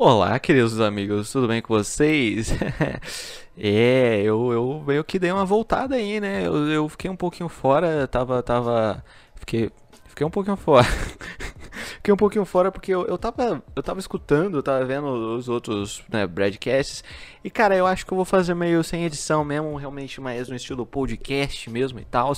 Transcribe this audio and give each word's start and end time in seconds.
Olá, 0.00 0.38
queridos 0.38 0.80
amigos, 0.80 1.32
tudo 1.32 1.48
bem 1.48 1.60
com 1.60 1.74
vocês? 1.74 2.52
é, 3.58 4.22
eu, 4.22 4.52
eu 4.52 4.84
meio 4.86 5.02
que 5.02 5.18
dei 5.18 5.32
uma 5.32 5.44
voltada 5.44 5.96
aí, 5.96 6.20
né? 6.20 6.46
Eu, 6.46 6.68
eu 6.68 6.88
fiquei 6.88 7.10
um 7.10 7.16
pouquinho 7.16 7.48
fora, 7.48 8.06
tava, 8.06 8.40
tava, 8.40 9.04
fiquei, 9.34 9.72
fiquei 10.06 10.24
um 10.24 10.30
pouquinho 10.30 10.56
fora. 10.56 10.86
fiquei 11.98 12.14
um 12.14 12.16
pouquinho 12.16 12.44
fora 12.44 12.70
porque 12.70 12.94
eu, 12.94 13.06
eu 13.06 13.18
tava, 13.18 13.60
eu 13.74 13.82
tava 13.82 13.98
escutando, 13.98 14.62
tava 14.62 14.84
vendo 14.84 15.36
os 15.36 15.48
outros, 15.48 16.04
né, 16.08 16.28
broadcasts, 16.28 17.02
e 17.42 17.50
cara, 17.50 17.74
eu 17.74 17.84
acho 17.84 18.06
que 18.06 18.12
eu 18.12 18.16
vou 18.16 18.24
fazer 18.24 18.54
meio 18.54 18.84
sem 18.84 19.04
edição 19.04 19.44
mesmo, 19.44 19.74
realmente 19.74 20.20
mais 20.20 20.48
no 20.48 20.54
estilo 20.54 20.86
podcast 20.86 21.68
mesmo 21.68 21.98
e 21.98 22.04
tal. 22.04 22.32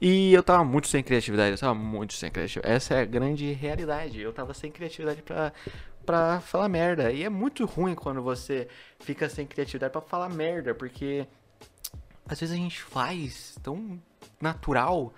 E 0.00 0.32
eu 0.32 0.42
tava 0.42 0.64
muito 0.64 0.88
sem 0.88 1.02
criatividade, 1.02 1.50
eu 1.50 1.58
tava 1.58 1.74
muito 1.74 2.14
sem 2.14 2.30
criatividade. 2.30 2.74
Essa 2.74 2.94
é 2.94 3.00
a 3.02 3.04
grande 3.04 3.52
realidade. 3.52 4.20
Eu 4.20 4.32
tava 4.32 4.54
sem 4.54 4.70
criatividade 4.70 5.22
pra, 5.22 5.52
pra 6.08 6.40
falar 6.40 6.70
merda. 6.70 7.12
E 7.12 7.22
é 7.22 7.28
muito 7.28 7.66
ruim 7.66 7.94
quando 7.94 8.22
você 8.22 8.66
fica 8.98 9.28
sem 9.28 9.46
criatividade 9.46 9.92
para 9.92 10.00
falar 10.00 10.30
merda, 10.30 10.74
porque 10.74 11.26
às 12.26 12.40
vezes 12.40 12.54
a 12.54 12.58
gente 12.58 12.80
faz 12.80 13.58
tão 13.62 14.00
natural. 14.40 15.12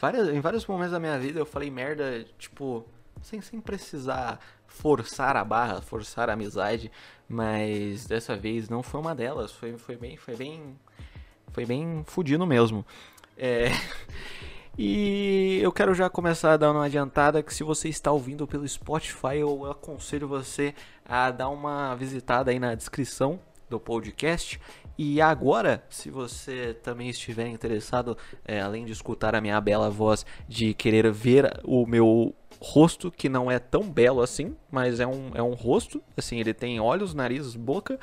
Várias, 0.00 0.28
em 0.28 0.38
vários 0.38 0.64
momentos 0.64 0.92
da 0.92 1.00
minha 1.00 1.18
vida 1.18 1.40
eu 1.40 1.46
falei 1.46 1.68
merda, 1.68 2.24
tipo, 2.38 2.86
sem, 3.22 3.40
sem 3.40 3.60
precisar 3.60 4.38
forçar 4.68 5.36
a 5.36 5.44
barra, 5.44 5.82
forçar 5.82 6.30
a 6.30 6.34
amizade, 6.34 6.92
mas 7.28 8.06
dessa 8.06 8.36
vez 8.36 8.68
não 8.68 8.84
foi 8.84 9.00
uma 9.00 9.16
delas, 9.16 9.50
foi, 9.50 9.76
foi 9.76 9.96
bem, 9.96 10.16
foi 10.16 10.36
bem, 10.36 10.78
foi 11.50 11.66
bem 11.66 12.04
fudido 12.06 12.46
mesmo. 12.46 12.86
É... 13.36 13.70
E 14.78 15.58
eu 15.62 15.72
quero 15.72 15.94
já 15.94 16.10
começar 16.10 16.58
dar 16.58 16.70
uma 16.70 16.84
adiantada 16.84 17.42
que 17.42 17.54
se 17.54 17.64
você 17.64 17.88
está 17.88 18.12
ouvindo 18.12 18.46
pelo 18.46 18.68
Spotify, 18.68 19.38
eu 19.38 19.64
aconselho 19.70 20.28
você 20.28 20.74
a 21.02 21.30
dar 21.30 21.48
uma 21.48 21.94
visitada 21.94 22.50
aí 22.50 22.58
na 22.58 22.74
descrição 22.74 23.40
do 23.70 23.80
podcast. 23.80 24.60
E 24.98 25.18
agora, 25.18 25.82
se 25.88 26.10
você 26.10 26.74
também 26.82 27.08
estiver 27.08 27.46
interessado, 27.48 28.18
é, 28.44 28.60
além 28.60 28.84
de 28.84 28.92
escutar 28.92 29.34
a 29.34 29.40
minha 29.40 29.58
bela 29.62 29.88
voz, 29.88 30.26
de 30.46 30.74
querer 30.74 31.10
ver 31.10 31.58
o 31.64 31.86
meu 31.86 32.34
rosto, 32.60 33.10
que 33.10 33.30
não 33.30 33.50
é 33.50 33.58
tão 33.58 33.82
belo 33.82 34.20
assim, 34.20 34.54
mas 34.70 35.00
é 35.00 35.06
um, 35.06 35.30
é 35.34 35.42
um 35.42 35.54
rosto, 35.54 36.02
assim, 36.14 36.38
ele 36.38 36.52
tem 36.52 36.80
olhos, 36.80 37.14
nariz, 37.14 37.56
boca 37.56 37.98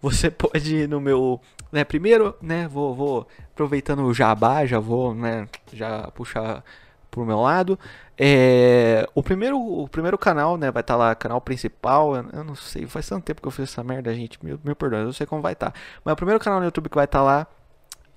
você 0.00 0.30
pode 0.32 0.76
ir 0.76 0.88
no 0.88 1.00
meu. 1.00 1.40
Né, 1.70 1.84
primeiro, 1.84 2.34
né, 2.40 2.66
vou, 2.66 2.94
vou 2.94 3.28
aproveitando 3.52 4.02
o 4.02 4.14
jabá, 4.14 4.64
já 4.64 4.78
vou, 4.78 5.14
né, 5.14 5.46
já 5.72 6.10
puxar 6.12 6.64
pro 7.10 7.26
meu 7.26 7.40
lado. 7.40 7.78
É, 8.16 9.06
o, 9.14 9.22
primeiro, 9.22 9.58
o 9.58 9.86
primeiro 9.88 10.16
canal, 10.16 10.56
né, 10.56 10.70
vai 10.70 10.80
estar 10.80 10.94
tá 10.94 10.98
lá, 10.98 11.14
canal 11.14 11.40
principal. 11.40 12.16
Eu, 12.16 12.24
eu, 12.32 12.44
não 12.44 12.54
sei, 12.54 12.86
faz 12.86 13.06
tanto 13.08 13.24
tempo 13.24 13.42
que 13.42 13.48
eu 13.48 13.52
fiz 13.52 13.70
essa 13.70 13.84
merda, 13.84 14.14
gente. 14.14 14.42
Me, 14.44 14.58
me 14.64 14.74
perdoe, 14.74 15.00
eu 15.00 15.04
não 15.06 15.12
sei 15.12 15.26
como 15.26 15.42
vai 15.42 15.52
estar. 15.52 15.70
Tá. 15.72 15.78
Mas 16.04 16.12
o 16.12 16.16
primeiro 16.16 16.40
canal 16.40 16.58
no 16.58 16.64
YouTube 16.64 16.88
que 16.88 16.96
vai 16.96 17.04
estar 17.04 17.18
tá 17.18 17.24
lá 17.24 17.46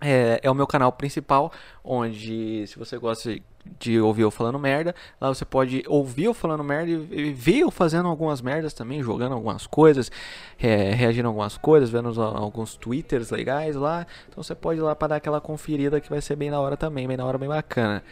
é, 0.02 0.40
é, 0.42 0.50
o 0.50 0.56
meu 0.56 0.66
canal 0.66 0.92
principal, 0.92 1.52
onde 1.84 2.66
se 2.68 2.78
você 2.78 2.98
gosta 2.98 3.38
de 3.80 4.02
ouvir 4.02 4.24
eu 4.24 4.32
falando 4.32 4.58
merda, 4.58 4.96
lá 5.20 5.30
você 5.30 5.46
pode 5.46 5.84
ouvir 5.88 6.24
eu 6.24 6.34
falando 6.34 6.64
merda 6.64 6.92
e 6.92 7.32
ver 7.32 7.60
eu 7.60 7.70
fazendo 7.70 8.08
algumas 8.08 8.42
merdas 8.42 8.74
também, 8.74 9.04
jogando 9.04 9.34
algumas 9.34 9.68
coisas, 9.68 10.12
é, 10.60 10.92
reagindo 10.92 11.28
a 11.28 11.30
algumas 11.30 11.58
coisas, 11.58 11.90
vendo 11.92 12.20
alguns 12.20 12.76
twitters 12.76 13.30
legais 13.30 13.76
lá. 13.76 14.08
Então 14.28 14.44
você 14.44 14.56
pode 14.56 14.80
ir 14.80 14.84
lá 14.84 14.96
para 14.96 15.10
dar 15.10 15.16
aquela 15.18 15.40
conferida 15.40 16.02
que 16.02 16.10
vai 16.10 16.20
ser 16.20 16.36
bem 16.36 16.50
da 16.50 16.60
hora 16.60 16.76
também, 16.76 17.08
bem 17.08 17.16
da 17.16 17.24
hora, 17.24 17.38
bem 17.38 17.50
bacana. 17.50 18.04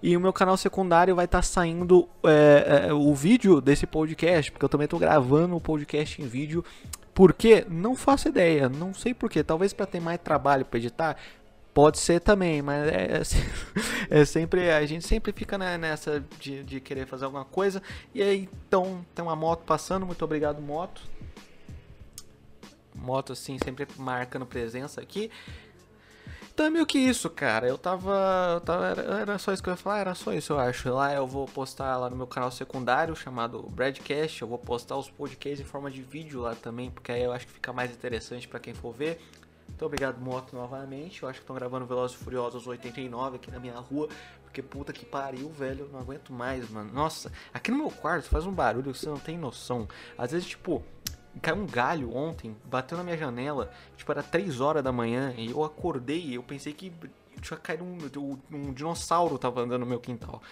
E 0.00 0.16
o 0.16 0.20
meu 0.20 0.32
canal 0.32 0.56
secundário 0.56 1.14
vai 1.14 1.26
estar 1.26 1.38
tá 1.38 1.42
saindo 1.42 2.08
é, 2.24 2.86
é, 2.88 2.92
o 2.92 3.14
vídeo 3.14 3.60
desse 3.60 3.86
podcast, 3.86 4.50
porque 4.50 4.64
eu 4.64 4.68
também 4.68 4.84
estou 4.84 4.98
gravando 4.98 5.56
o 5.56 5.60
podcast 5.60 6.20
em 6.20 6.26
vídeo 6.26 6.64
por 7.14 7.34
quê? 7.34 7.66
Não 7.68 7.94
faço 7.94 8.28
ideia, 8.28 8.68
não 8.68 8.94
sei 8.94 9.12
por 9.12 9.30
quê. 9.30 9.42
Talvez 9.44 9.72
para 9.72 9.86
ter 9.86 10.00
mais 10.00 10.18
trabalho 10.18 10.64
para 10.64 10.78
editar, 10.78 11.16
pode 11.74 11.98
ser 11.98 12.20
também, 12.20 12.62
mas 12.62 12.88
é, 12.88 13.20
é, 14.10 14.20
é, 14.20 14.24
sempre 14.24 14.70
a 14.70 14.84
gente 14.86 15.06
sempre 15.06 15.32
fica 15.32 15.58
nessa 15.58 16.24
de, 16.38 16.62
de 16.62 16.80
querer 16.80 17.06
fazer 17.06 17.24
alguma 17.24 17.44
coisa. 17.44 17.82
E 18.14 18.22
aí 18.22 18.48
então 18.66 19.04
tem 19.14 19.24
uma 19.24 19.36
moto 19.36 19.64
passando, 19.64 20.06
muito 20.06 20.24
obrigado 20.24 20.60
moto. 20.60 21.02
Moto 22.94 23.32
assim 23.32 23.58
sempre 23.62 23.86
marcando 23.96 24.46
presença 24.46 25.00
aqui. 25.00 25.30
Então 26.52 26.66
é 26.66 26.70
meio 26.70 26.84
que 26.84 26.98
isso, 26.98 27.30
cara. 27.30 27.66
Eu 27.66 27.78
tava. 27.78 28.54
Eu 28.54 28.60
tava 28.60 28.86
era, 28.86 29.02
era, 29.20 29.38
só 29.38 29.52
isso 29.52 29.62
que 29.62 29.70
eu 29.70 29.72
ia 29.72 29.76
falar, 29.76 30.00
era 30.00 30.14
só 30.14 30.32
isso, 30.34 30.52
eu 30.52 30.58
acho. 30.58 30.92
Lá 30.92 31.14
eu 31.14 31.26
vou 31.26 31.46
postar 31.46 31.96
lá 31.96 32.10
no 32.10 32.16
meu 32.16 32.26
canal 32.26 32.50
secundário 32.50 33.16
chamado 33.16 33.62
Bradcast. 33.70 34.42
Eu 34.42 34.48
vou 34.48 34.58
postar 34.58 34.96
os 34.96 35.10
podcasts 35.10 35.60
em 35.60 35.64
forma 35.64 35.90
de 35.90 36.02
vídeo 36.02 36.42
lá 36.42 36.54
também, 36.54 36.90
porque 36.90 37.10
aí 37.10 37.22
eu 37.22 37.32
acho 37.32 37.46
que 37.46 37.52
fica 37.54 37.72
mais 37.72 37.90
interessante 37.90 38.46
para 38.46 38.60
quem 38.60 38.74
for 38.74 38.92
ver. 38.92 39.18
Muito 39.66 39.86
obrigado, 39.86 40.20
Moto, 40.20 40.54
novamente. 40.54 41.22
Eu 41.22 41.28
acho 41.28 41.38
que 41.38 41.44
estão 41.44 41.56
gravando 41.56 41.86
Velozes 41.86 42.20
e 42.20 42.22
Furiosos 42.22 42.66
89 42.66 43.36
aqui 43.36 43.50
na 43.50 43.58
minha 43.58 43.78
rua. 43.78 44.08
Porque 44.44 44.60
puta 44.60 44.92
que 44.92 45.06
pariu, 45.06 45.48
velho. 45.48 45.88
Não 45.90 46.00
aguento 46.00 46.30
mais, 46.34 46.68
mano. 46.68 46.92
Nossa, 46.92 47.32
aqui 47.54 47.70
no 47.70 47.78
meu 47.78 47.90
quarto 47.90 48.28
faz 48.28 48.44
um 48.44 48.52
barulho 48.52 48.92
que 48.92 48.98
você 48.98 49.08
não 49.08 49.18
tem 49.18 49.38
noção. 49.38 49.88
Às 50.18 50.32
vezes, 50.32 50.46
tipo, 50.46 50.84
caiu 51.40 51.56
um 51.56 51.66
galho 51.66 52.14
ontem, 52.14 52.56
bateu 52.64 52.98
na 52.98 53.04
minha 53.04 53.16
janela, 53.16 53.70
tipo, 53.96 54.10
era 54.12 54.22
3 54.22 54.60
horas 54.60 54.82
da 54.82 54.92
manhã, 54.92 55.32
e 55.36 55.50
eu 55.50 55.64
acordei 55.64 56.20
e 56.20 56.34
eu 56.34 56.42
pensei 56.42 56.72
que 56.72 56.92
tinha 57.40 57.58
caído 57.58 57.84
um, 57.84 58.38
um 58.50 58.72
dinossauro 58.72 59.38
tava 59.38 59.62
andando 59.62 59.80
no 59.80 59.86
meu 59.86 60.00
quintal. 60.00 60.42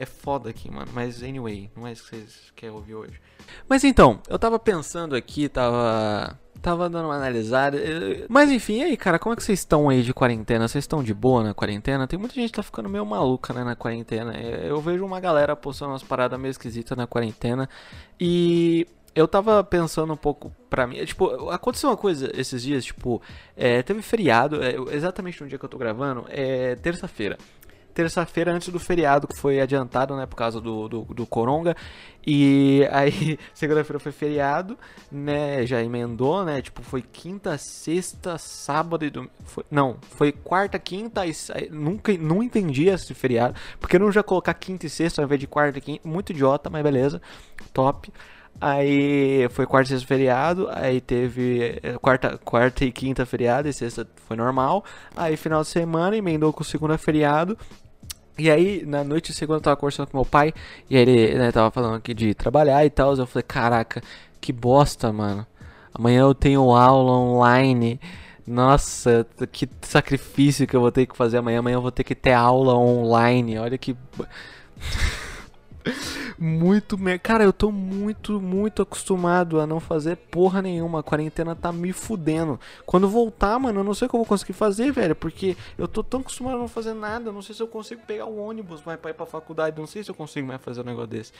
É 0.00 0.06
foda 0.06 0.48
aqui, 0.48 0.70
mano. 0.70 0.90
Mas 0.94 1.22
anyway, 1.22 1.70
não 1.76 1.86
é 1.86 1.92
isso 1.92 2.04
que 2.04 2.16
vocês 2.16 2.52
querem 2.56 2.74
ouvir 2.74 2.94
hoje. 2.94 3.20
Mas 3.68 3.84
então, 3.84 4.18
eu 4.30 4.38
tava 4.38 4.58
pensando 4.58 5.14
aqui, 5.14 5.46
tava. 5.46 6.38
Tava 6.62 6.88
dando 6.90 7.06
uma 7.06 7.16
analisada. 7.16 7.78
Mas 8.28 8.50
enfim, 8.50 8.78
e 8.78 8.82
aí, 8.82 8.96
cara, 8.96 9.18
como 9.18 9.34
é 9.34 9.36
que 9.36 9.42
vocês 9.42 9.58
estão 9.58 9.90
aí 9.90 10.02
de 10.02 10.12
quarentena? 10.14 10.68
Vocês 10.68 10.84
estão 10.84 11.02
de 11.02 11.12
boa 11.12 11.42
na 11.42 11.54
quarentena? 11.54 12.06
Tem 12.06 12.18
muita 12.18 12.34
gente 12.34 12.50
que 12.50 12.56
tá 12.56 12.62
ficando 12.62 12.88
meio 12.88 13.04
maluca, 13.04 13.52
né, 13.52 13.62
na 13.62 13.76
quarentena. 13.76 14.38
Eu 14.38 14.80
vejo 14.80 15.04
uma 15.04 15.20
galera 15.20 15.54
postando 15.54 15.92
umas 15.92 16.02
paradas 16.02 16.40
meio 16.40 16.50
esquisitas 16.50 16.96
na 16.96 17.06
quarentena. 17.06 17.68
E 18.18 18.86
eu 19.14 19.26
tava 19.26 19.62
pensando 19.64 20.12
um 20.12 20.16
pouco 20.16 20.52
pra 20.68 20.86
mim. 20.86 21.04
Tipo, 21.04 21.50
aconteceu 21.50 21.90
uma 21.90 21.96
coisa 21.96 22.30
esses 22.34 22.62
dias, 22.62 22.84
tipo, 22.84 23.20
é, 23.56 23.82
teve 23.82 24.02
feriado, 24.02 24.62
é, 24.62 24.74
exatamente 24.94 25.42
no 25.42 25.48
dia 25.48 25.58
que 25.58 25.64
eu 25.64 25.68
tô 25.68 25.78
gravando, 25.78 26.26
é 26.28 26.76
terça-feira. 26.76 27.36
Terça-feira 27.92 28.52
antes 28.52 28.68
do 28.68 28.78
feriado, 28.78 29.26
que 29.26 29.36
foi 29.36 29.60
adiantado, 29.60 30.16
né, 30.16 30.24
por 30.24 30.36
causa 30.36 30.60
do, 30.60 30.88
do, 30.88 31.02
do 31.02 31.26
Coronga. 31.26 31.76
E 32.24 32.86
aí, 32.92 33.36
segunda-feira 33.52 33.98
foi 33.98 34.12
feriado, 34.12 34.78
né, 35.10 35.66
já 35.66 35.82
emendou, 35.82 36.44
né, 36.44 36.62
tipo, 36.62 36.82
foi 36.82 37.02
quinta, 37.02 37.58
sexta, 37.58 38.38
sábado 38.38 39.04
e 39.04 39.10
domingo. 39.10 39.32
Foi, 39.44 39.64
não, 39.68 39.96
foi 40.00 40.30
quarta, 40.30 40.78
quinta 40.78 41.26
e. 41.26 41.32
Nunca, 41.68 42.16
não 42.16 42.44
entendi 42.44 42.88
esse 42.88 43.12
feriado, 43.12 43.56
porque 43.80 43.98
não 43.98 44.12
já 44.12 44.22
colocar 44.22 44.54
quinta 44.54 44.86
e 44.86 44.90
sexta 44.90 45.20
ao 45.20 45.26
invés 45.26 45.40
de 45.40 45.48
quarta 45.48 45.78
e 45.78 45.80
quinta. 45.80 46.08
Muito 46.08 46.30
idiota, 46.30 46.70
mas 46.70 46.84
beleza, 46.84 47.20
top. 47.74 48.12
Aí 48.60 49.48
foi 49.50 49.66
quarta 49.66 49.88
e 49.88 49.92
sexta 49.92 50.06
feriado, 50.06 50.68
aí 50.70 51.00
teve 51.00 51.80
eh, 51.82 51.96
quarta, 51.98 52.36
quarta 52.44 52.84
e 52.84 52.92
quinta 52.92 53.24
feriado, 53.24 53.68
e 53.68 53.72
sexta 53.72 54.06
foi 54.26 54.36
normal. 54.36 54.84
Aí 55.16 55.36
final 55.36 55.62
de 55.62 55.68
semana 55.68 56.16
emendou 56.16 56.52
com 56.52 56.62
segunda 56.62 56.98
feriado. 56.98 57.56
E 58.38 58.50
aí, 58.50 58.84
na 58.86 59.02
noite 59.04 59.32
de 59.32 59.38
segunda 59.38 59.58
eu 59.58 59.62
tava 59.62 59.76
conversando 59.76 60.08
com 60.08 60.18
meu 60.18 60.26
pai, 60.26 60.52
e 60.88 60.96
aí 60.96 61.02
ele 61.02 61.38
né, 61.38 61.52
tava 61.52 61.70
falando 61.70 61.96
aqui 61.96 62.12
de 62.14 62.34
trabalhar 62.34 62.84
e 62.84 62.90
tal. 62.90 63.14
Eu 63.16 63.26
falei, 63.26 63.44
caraca, 63.46 64.02
que 64.40 64.52
bosta, 64.52 65.12
mano. 65.12 65.46
Amanhã 65.94 66.20
eu 66.20 66.34
tenho 66.34 66.74
aula 66.74 67.12
online. 67.12 68.00
Nossa, 68.46 69.26
que 69.52 69.68
sacrifício 69.82 70.66
que 70.66 70.74
eu 70.76 70.80
vou 70.80 70.92
ter 70.92 71.06
que 71.06 71.16
fazer 71.16 71.38
amanhã. 71.38 71.60
Amanhã 71.60 71.76
eu 71.76 71.82
vou 71.82 71.92
ter 71.92 72.04
que 72.04 72.14
ter 72.14 72.32
aula 72.32 72.74
online. 72.74 73.58
Olha 73.58 73.78
que. 73.78 73.96
muito. 76.38 76.98
Cara, 77.22 77.44
eu 77.44 77.52
tô 77.52 77.70
muito, 77.70 78.40
muito 78.40 78.82
acostumado 78.82 79.60
a 79.60 79.66
não 79.66 79.80
fazer 79.80 80.16
porra 80.16 80.62
nenhuma. 80.62 81.00
A 81.00 81.02
quarentena 81.02 81.54
tá 81.54 81.72
me 81.72 81.92
fudendo. 81.92 82.58
Quando 82.86 83.08
voltar, 83.08 83.58
mano, 83.58 83.80
eu 83.80 83.84
não 83.84 83.94
sei 83.94 84.06
o 84.06 84.08
que 84.08 84.14
eu 84.14 84.20
vou 84.20 84.26
conseguir 84.26 84.52
fazer, 84.52 84.92
velho. 84.92 85.14
Porque 85.14 85.56
eu 85.78 85.88
tô 85.88 86.02
tão 86.02 86.20
acostumado 86.20 86.56
a 86.56 86.58
não 86.58 86.68
fazer 86.68 86.94
nada. 86.94 87.32
não 87.32 87.42
sei 87.42 87.54
se 87.54 87.62
eu 87.62 87.68
consigo 87.68 88.02
pegar 88.06 88.26
o 88.26 88.38
ônibus 88.38 88.82
mais 88.84 88.98
pra 88.98 89.10
ir 89.10 89.14
pra 89.14 89.26
faculdade. 89.26 89.78
Não 89.78 89.86
sei 89.86 90.02
se 90.04 90.10
eu 90.10 90.14
consigo 90.14 90.46
mais 90.46 90.62
fazer 90.62 90.80
um 90.80 90.84
negócio 90.84 91.08
desse. 91.08 91.32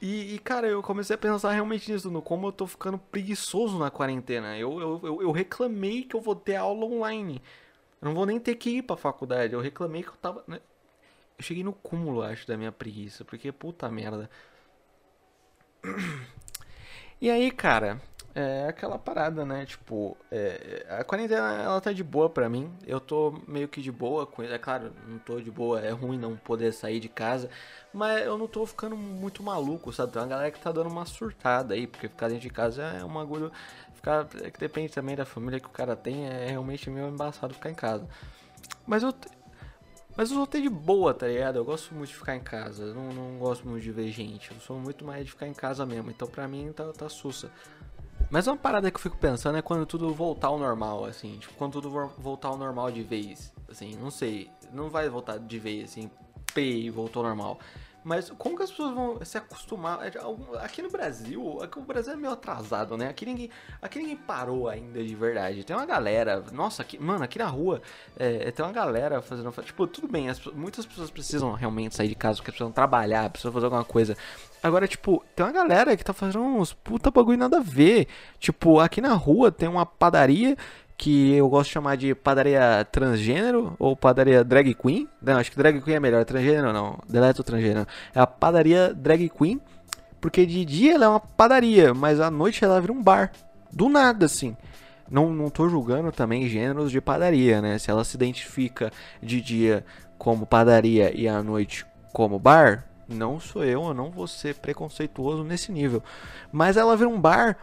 E, 0.00 0.34
e, 0.34 0.38
cara, 0.38 0.68
eu 0.68 0.80
comecei 0.80 1.14
a 1.14 1.18
pensar 1.18 1.52
realmente 1.52 1.90
nisso, 1.90 2.08
no 2.10 2.22
como 2.22 2.46
eu 2.46 2.52
tô 2.52 2.66
ficando 2.66 2.98
preguiçoso 2.98 3.78
na 3.78 3.90
quarentena. 3.90 4.56
Eu, 4.56 4.80
eu, 4.80 5.00
eu, 5.02 5.22
eu 5.22 5.32
reclamei 5.32 6.04
que 6.04 6.14
eu 6.14 6.20
vou 6.20 6.36
ter 6.36 6.54
aula 6.54 6.84
online. 6.84 7.42
Eu 8.00 8.06
não 8.06 8.14
vou 8.14 8.24
nem 8.24 8.38
ter 8.38 8.54
que 8.54 8.70
ir 8.78 8.82
pra 8.82 8.96
faculdade. 8.96 9.54
Eu 9.54 9.60
reclamei 9.60 10.02
que 10.02 10.10
eu 10.10 10.16
tava. 10.16 10.44
Né? 10.46 10.60
Eu 11.38 11.44
cheguei 11.44 11.62
no 11.62 11.72
cúmulo, 11.72 12.22
acho, 12.22 12.46
da 12.46 12.56
minha 12.56 12.72
preguiça. 12.72 13.24
Porque, 13.24 13.52
puta 13.52 13.88
merda. 13.90 14.28
E 17.20 17.30
aí, 17.30 17.50
cara, 17.50 18.00
é 18.34 18.68
aquela 18.68 18.98
parada, 18.98 19.44
né? 19.44 19.66
Tipo, 19.66 20.16
é, 20.30 20.86
a 20.88 21.02
quarentena 21.02 21.62
ela 21.62 21.80
tá 21.80 21.92
de 21.92 22.04
boa 22.04 22.30
pra 22.30 22.48
mim. 22.48 22.72
Eu 22.86 23.00
tô 23.00 23.40
meio 23.48 23.68
que 23.68 23.80
de 23.82 23.90
boa 23.90 24.26
com. 24.26 24.42
É 24.42 24.58
claro, 24.58 24.92
não 25.06 25.18
tô 25.18 25.40
de 25.40 25.50
boa, 25.50 25.80
é 25.80 25.90
ruim 25.90 26.18
não 26.18 26.36
poder 26.36 26.72
sair 26.72 27.00
de 27.00 27.08
casa. 27.08 27.50
Mas 27.92 28.24
eu 28.24 28.38
não 28.38 28.46
tô 28.46 28.64
ficando 28.66 28.96
muito 28.96 29.42
maluco, 29.42 29.92
sabe? 29.92 30.12
Tem 30.12 30.22
uma 30.22 30.28
galera 30.28 30.50
que 30.50 30.60
tá 30.60 30.70
dando 30.70 30.88
uma 30.88 31.04
surtada 31.06 31.74
aí, 31.74 31.86
porque 31.86 32.08
ficar 32.08 32.28
dentro 32.28 32.42
de 32.42 32.50
casa 32.50 32.82
é 32.84 33.04
um 33.04 33.12
bagulho. 33.12 33.50
Ficar, 33.94 34.28
é 34.42 34.50
que 34.50 34.60
depende 34.60 34.92
também 34.92 35.16
da 35.16 35.24
família 35.24 35.58
que 35.58 35.66
o 35.66 35.70
cara 35.70 35.96
tem, 35.96 36.26
é 36.26 36.46
realmente 36.50 36.88
meio 36.88 37.08
embaçado 37.08 37.54
ficar 37.54 37.70
em 37.70 37.74
casa. 37.74 38.08
Mas 38.86 39.02
eu, 39.02 39.12
mas 40.18 40.30
eu 40.30 40.34
sou 40.34 40.42
até 40.42 40.60
de 40.60 40.68
boa, 40.68 41.14
tá 41.14 41.28
ligado? 41.28 41.60
Eu 41.60 41.64
gosto 41.64 41.94
muito 41.94 42.08
de 42.08 42.16
ficar 42.16 42.34
em 42.34 42.40
casa. 42.40 42.82
Eu 42.82 42.94
não, 42.96 43.12
não 43.12 43.38
gosto 43.38 43.68
muito 43.68 43.84
de 43.84 43.92
ver 43.92 44.10
gente. 44.10 44.50
Eu 44.50 44.58
sou 44.58 44.76
muito 44.76 45.04
mais 45.04 45.24
de 45.24 45.30
ficar 45.30 45.46
em 45.46 45.54
casa 45.54 45.86
mesmo. 45.86 46.10
Então 46.10 46.26
pra 46.26 46.48
mim 46.48 46.72
tá, 46.72 46.92
tá 46.92 47.08
sussa. 47.08 47.52
Mas 48.28 48.48
uma 48.48 48.56
parada 48.56 48.90
que 48.90 48.96
eu 48.96 49.00
fico 49.00 49.16
pensando 49.16 49.56
é 49.56 49.62
quando 49.62 49.86
tudo 49.86 50.12
voltar 50.12 50.48
ao 50.48 50.58
normal, 50.58 51.04
assim. 51.04 51.38
Tipo, 51.38 51.54
quando 51.54 51.74
tudo 51.74 52.10
voltar 52.18 52.48
ao 52.48 52.58
normal 52.58 52.90
de 52.90 53.04
vez. 53.04 53.52
Assim, 53.70 53.94
não 53.94 54.10
sei. 54.10 54.50
Não 54.72 54.90
vai 54.90 55.08
voltar 55.08 55.38
de 55.38 55.58
vez, 55.60 55.90
assim. 55.92 56.10
P 56.52 56.90
voltou 56.90 57.22
ao 57.22 57.28
normal. 57.28 57.60
Mas 58.04 58.30
como 58.30 58.56
que 58.56 58.62
as 58.62 58.70
pessoas 58.70 58.94
vão 58.94 59.18
se 59.24 59.36
acostumar? 59.36 60.00
É, 60.06 60.12
aqui 60.62 60.80
no 60.80 60.90
Brasil, 60.90 61.58
aqui 61.62 61.78
o 61.78 61.82
Brasil 61.82 62.12
é 62.12 62.16
meio 62.16 62.32
atrasado, 62.32 62.96
né? 62.96 63.08
Aqui 63.08 63.26
ninguém, 63.26 63.50
aqui 63.82 63.98
ninguém 63.98 64.16
parou 64.16 64.68
ainda 64.68 65.02
de 65.02 65.14
verdade. 65.14 65.64
Tem 65.64 65.74
uma 65.76 65.84
galera, 65.84 66.42
nossa, 66.52 66.82
aqui, 66.82 66.98
mano, 66.98 67.24
aqui 67.24 67.38
na 67.38 67.46
rua 67.46 67.82
é, 68.16 68.50
tem 68.50 68.64
uma 68.64 68.72
galera 68.72 69.20
fazendo. 69.20 69.50
Tipo, 69.62 69.86
tudo 69.86 70.08
bem, 70.08 70.28
as, 70.28 70.42
muitas 70.46 70.86
pessoas 70.86 71.10
precisam 71.10 71.52
realmente 71.52 71.94
sair 71.96 72.08
de 72.08 72.14
casa 72.14 72.36
porque 72.36 72.52
precisam 72.52 72.72
trabalhar, 72.72 73.28
precisam 73.30 73.52
fazer 73.52 73.66
alguma 73.66 73.84
coisa. 73.84 74.16
Agora, 74.62 74.88
tipo, 74.88 75.24
tem 75.36 75.44
uma 75.44 75.52
galera 75.52 75.96
que 75.96 76.04
tá 76.04 76.12
fazendo 76.12 76.40
uns 76.40 76.72
puta 76.72 77.10
bagulho 77.10 77.38
nada 77.38 77.58
a 77.58 77.62
ver. 77.62 78.08
Tipo, 78.38 78.80
aqui 78.80 79.00
na 79.00 79.14
rua 79.14 79.52
tem 79.52 79.68
uma 79.68 79.84
padaria 79.84 80.56
que 80.98 81.32
eu 81.32 81.48
gosto 81.48 81.68
de 81.68 81.74
chamar 81.74 81.96
de 81.96 82.12
padaria 82.12 82.84
transgênero 82.90 83.76
ou 83.78 83.96
padaria 83.96 84.42
drag 84.42 84.74
queen. 84.74 85.08
Não, 85.22 85.36
acho 85.36 85.52
que 85.52 85.56
drag 85.56 85.80
queen 85.80 85.96
é 85.96 86.00
melhor, 86.00 86.24
transgênero 86.24 86.72
não, 86.72 86.98
deleto 87.08 87.44
transgênero. 87.44 87.86
É 88.12 88.18
a 88.18 88.26
padaria 88.26 88.92
drag 88.92 89.28
queen, 89.28 89.60
porque 90.20 90.44
de 90.44 90.64
dia 90.64 90.96
ela 90.96 91.04
é 91.04 91.08
uma 91.08 91.20
padaria, 91.20 91.94
mas 91.94 92.18
à 92.20 92.32
noite 92.32 92.64
ela 92.64 92.80
vira 92.80 92.92
um 92.92 93.00
bar. 93.00 93.30
Do 93.72 93.88
nada, 93.88 94.26
assim. 94.26 94.56
Não, 95.08 95.32
não 95.32 95.48
tô 95.48 95.68
julgando 95.68 96.10
também 96.10 96.48
gêneros 96.48 96.90
de 96.90 97.00
padaria, 97.00 97.62
né? 97.62 97.78
Se 97.78 97.90
ela 97.90 98.02
se 98.02 98.16
identifica 98.16 98.90
de 99.22 99.40
dia 99.40 99.84
como 100.18 100.46
padaria 100.46 101.16
e 101.16 101.28
à 101.28 101.40
noite 101.44 101.86
como 102.12 102.40
bar, 102.40 102.84
não 103.08 103.38
sou 103.38 103.64
eu, 103.64 103.84
eu 103.84 103.94
não 103.94 104.10
vou 104.10 104.26
ser 104.26 104.56
preconceituoso 104.56 105.44
nesse 105.44 105.70
nível. 105.70 106.02
Mas 106.50 106.76
ela 106.76 106.96
vira 106.96 107.08
um 107.08 107.20
bar 107.20 107.56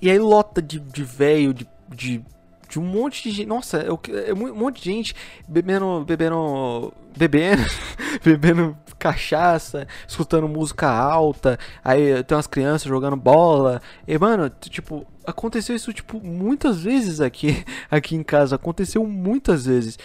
e 0.00 0.08
aí 0.08 0.18
lota 0.18 0.62
de, 0.62 0.78
de 0.78 1.02
velho, 1.02 1.52
de, 1.52 1.68
de 1.88 2.24
de 2.68 2.78
um 2.78 2.84
monte 2.84 3.22
de 3.22 3.30
gente. 3.30 3.46
Nossa, 3.46 3.78
eu, 3.78 4.00
é 4.26 4.32
um 4.32 4.54
monte 4.54 4.82
de 4.82 4.90
gente 4.90 5.14
bebendo. 5.48 6.04
bebendo. 6.04 6.92
bebendo. 7.16 7.62
bebendo 8.24 8.76
cachaça, 8.98 9.86
escutando 10.06 10.48
música 10.48 10.88
alta. 10.88 11.58
Aí 11.84 12.22
tem 12.24 12.36
umas 12.36 12.46
crianças 12.46 12.88
jogando 12.88 13.16
bola. 13.16 13.80
E, 14.06 14.18
mano, 14.18 14.50
tipo, 14.50 15.06
aconteceu 15.24 15.76
isso, 15.76 15.92
tipo, 15.92 16.20
muitas 16.24 16.80
vezes 16.80 17.20
aqui, 17.20 17.64
aqui 17.90 18.16
em 18.16 18.22
casa. 18.22 18.56
Aconteceu 18.56 19.04
muitas 19.06 19.66
vezes. 19.66 19.98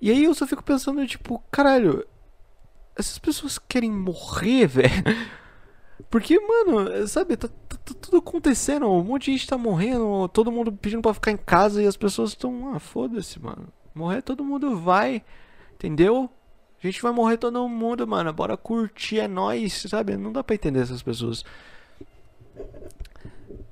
E 0.00 0.10
aí 0.10 0.24
eu 0.24 0.34
só 0.34 0.46
fico 0.46 0.62
pensando, 0.62 1.06
tipo, 1.06 1.42
caralho, 1.50 2.06
essas 2.96 3.18
pessoas 3.18 3.58
querem 3.58 3.90
morrer, 3.90 4.66
velho. 4.68 5.04
Porque, 6.10 6.38
mano, 6.40 7.06
sabe, 7.06 7.36
tá, 7.36 7.48
tá, 7.48 7.76
tá, 7.84 7.94
tudo 8.00 8.16
acontecendo, 8.18 8.90
um 8.90 9.02
monte 9.02 9.26
de 9.26 9.32
gente 9.32 9.46
tá 9.46 9.56
morrendo, 9.56 10.28
todo 10.28 10.50
mundo 10.50 10.72
pedindo 10.72 11.02
pra 11.02 11.14
ficar 11.14 11.30
em 11.30 11.36
casa 11.36 11.82
e 11.82 11.86
as 11.86 11.96
pessoas 11.96 12.30
estão, 12.30 12.74
ah, 12.74 12.80
foda-se, 12.80 13.40
mano. 13.40 13.68
Morrer 13.94 14.22
todo 14.22 14.44
mundo 14.44 14.76
vai, 14.76 15.22
entendeu? 15.74 16.28
A 16.82 16.86
gente 16.86 17.00
vai 17.00 17.12
morrer 17.12 17.38
todo 17.38 17.66
mundo, 17.68 18.06
mano. 18.06 18.32
Bora 18.32 18.56
curtir, 18.56 19.20
é 19.20 19.28
nóis, 19.28 19.86
sabe? 19.88 20.16
Não 20.16 20.32
dá 20.32 20.42
pra 20.42 20.54
entender 20.54 20.80
essas 20.80 21.02
pessoas. 21.02 21.44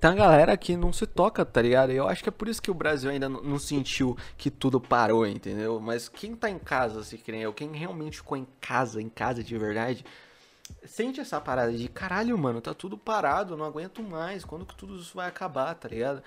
Tem 0.01 0.11
uma 0.11 0.17
galera 0.17 0.57
que 0.57 0.77
não 0.77 0.93
se 0.93 1.07
toca, 1.07 1.45
tá 1.45 1.61
ligado? 1.61 1.93
Eu 1.93 2.09
acho 2.09 2.23
que 2.23 2.29
é 2.29 2.33
por 2.33 2.49
isso 2.49 2.63
que 2.63 2.71
o 2.71 2.75
Brasil 2.75 3.11
ainda 3.11 3.29
não 3.29 3.59
sentiu 3.59 4.17
que 4.37 4.51
tudo 4.51 4.81
parou, 4.81 5.27
entendeu? 5.27 5.79
Mas 5.79 6.09
quem 6.09 6.35
tá 6.35 6.49
em 6.49 6.59
casa, 6.59 7.05
se 7.05 7.23
eu, 7.29 7.53
quem 7.53 7.71
realmente 7.73 8.17
ficou 8.17 8.37
em 8.37 8.47
casa, 8.61 9.01
em 9.01 9.09
casa 9.09 9.45
de 9.45 9.59
verdade, 9.59 10.05
sente 10.85 11.21
essa 11.21 11.41
parada 11.41 11.73
de 11.73 11.89
caralho, 11.89 12.37
mano, 12.37 12.61
tá 12.61 12.75
tudo 12.75 12.97
parado, 12.99 13.57
não 13.57 13.65
aguento 13.65 14.03
mais. 14.03 14.45
Quando 14.45 14.67
que 14.67 14.75
tudo 14.75 14.97
isso 14.97 15.15
vai 15.15 15.29
acabar, 15.29 15.75
tá 15.75 15.89
ligado? 15.89 16.23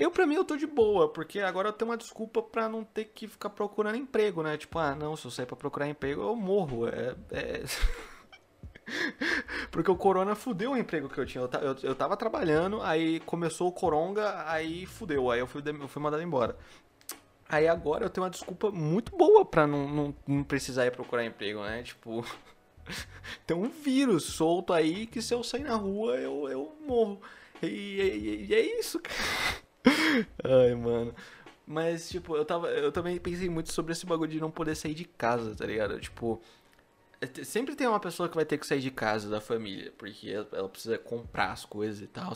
Eu, 0.00 0.10
pra 0.10 0.26
mim, 0.26 0.34
eu 0.34 0.44
tô 0.44 0.56
de 0.56 0.66
boa, 0.66 1.12
porque 1.12 1.40
agora 1.40 1.68
eu 1.68 1.72
tenho 1.74 1.90
uma 1.90 1.96
desculpa 1.96 2.42
pra 2.42 2.70
não 2.70 2.82
ter 2.82 3.04
que 3.04 3.28
ficar 3.28 3.50
procurando 3.50 3.96
emprego, 3.96 4.42
né? 4.42 4.56
Tipo, 4.56 4.78
ah, 4.78 4.94
não, 4.94 5.14
se 5.14 5.26
eu 5.26 5.30
sair 5.30 5.44
pra 5.44 5.56
procurar 5.56 5.88
emprego, 5.88 6.22
eu 6.22 6.34
morro. 6.34 6.88
É. 6.88 7.14
é... 7.30 7.62
porque 9.70 9.90
o 9.90 9.96
corona 9.96 10.34
fudeu 10.34 10.72
o 10.72 10.76
emprego 10.76 11.06
que 11.06 11.18
eu 11.18 11.26
tinha. 11.26 11.44
Eu, 11.44 11.50
eu, 11.60 11.76
eu 11.82 11.94
tava 11.94 12.16
trabalhando, 12.16 12.80
aí 12.80 13.20
começou 13.20 13.68
o 13.68 13.72
coronga, 13.72 14.42
aí 14.50 14.86
fudeu. 14.86 15.30
Aí 15.30 15.40
eu 15.40 15.46
fui, 15.46 15.62
eu 15.66 15.88
fui 15.88 16.02
mandado 16.02 16.22
embora. 16.22 16.56
Aí 17.46 17.68
agora 17.68 18.06
eu 18.06 18.10
tenho 18.10 18.24
uma 18.24 18.30
desculpa 18.30 18.70
muito 18.70 19.14
boa 19.14 19.44
pra 19.44 19.66
não, 19.66 19.86
não, 19.86 20.14
não 20.26 20.42
precisar 20.42 20.86
ir 20.86 20.92
procurar 20.92 21.26
emprego, 21.26 21.62
né? 21.62 21.82
Tipo. 21.82 22.24
Tem 23.46 23.56
um 23.56 23.68
vírus 23.68 24.24
solto 24.24 24.72
aí 24.72 25.06
que 25.06 25.22
se 25.22 25.34
eu 25.34 25.42
sair 25.42 25.64
na 25.64 25.74
rua 25.74 26.16
eu, 26.16 26.48
eu 26.48 26.76
morro. 26.86 27.20
E, 27.62 27.66
e, 27.66 28.46
e 28.48 28.54
é 28.54 28.78
isso, 28.78 29.00
cara. 29.00 29.14
Ai, 30.44 30.74
mano. 30.74 31.14
Mas, 31.66 32.08
tipo, 32.08 32.36
eu 32.36 32.44
tava. 32.44 32.68
Eu 32.70 32.90
também 32.90 33.18
pensei 33.18 33.48
muito 33.48 33.72
sobre 33.72 33.92
esse 33.92 34.04
bagulho 34.04 34.30
de 34.30 34.40
não 34.40 34.50
poder 34.50 34.74
sair 34.74 34.94
de 34.94 35.04
casa, 35.04 35.54
tá 35.54 35.66
ligado? 35.66 36.00
Tipo. 36.00 36.40
É, 37.20 37.44
sempre 37.44 37.76
tem 37.76 37.86
uma 37.86 38.00
pessoa 38.00 38.28
que 38.28 38.34
vai 38.34 38.46
ter 38.46 38.56
que 38.58 38.66
sair 38.66 38.80
de 38.80 38.90
casa 38.90 39.28
da 39.28 39.40
família, 39.40 39.92
porque 39.98 40.30
ela 40.30 40.68
precisa 40.68 40.98
comprar 40.98 41.52
as 41.52 41.64
coisas 41.66 42.00
e 42.00 42.06
tal. 42.06 42.32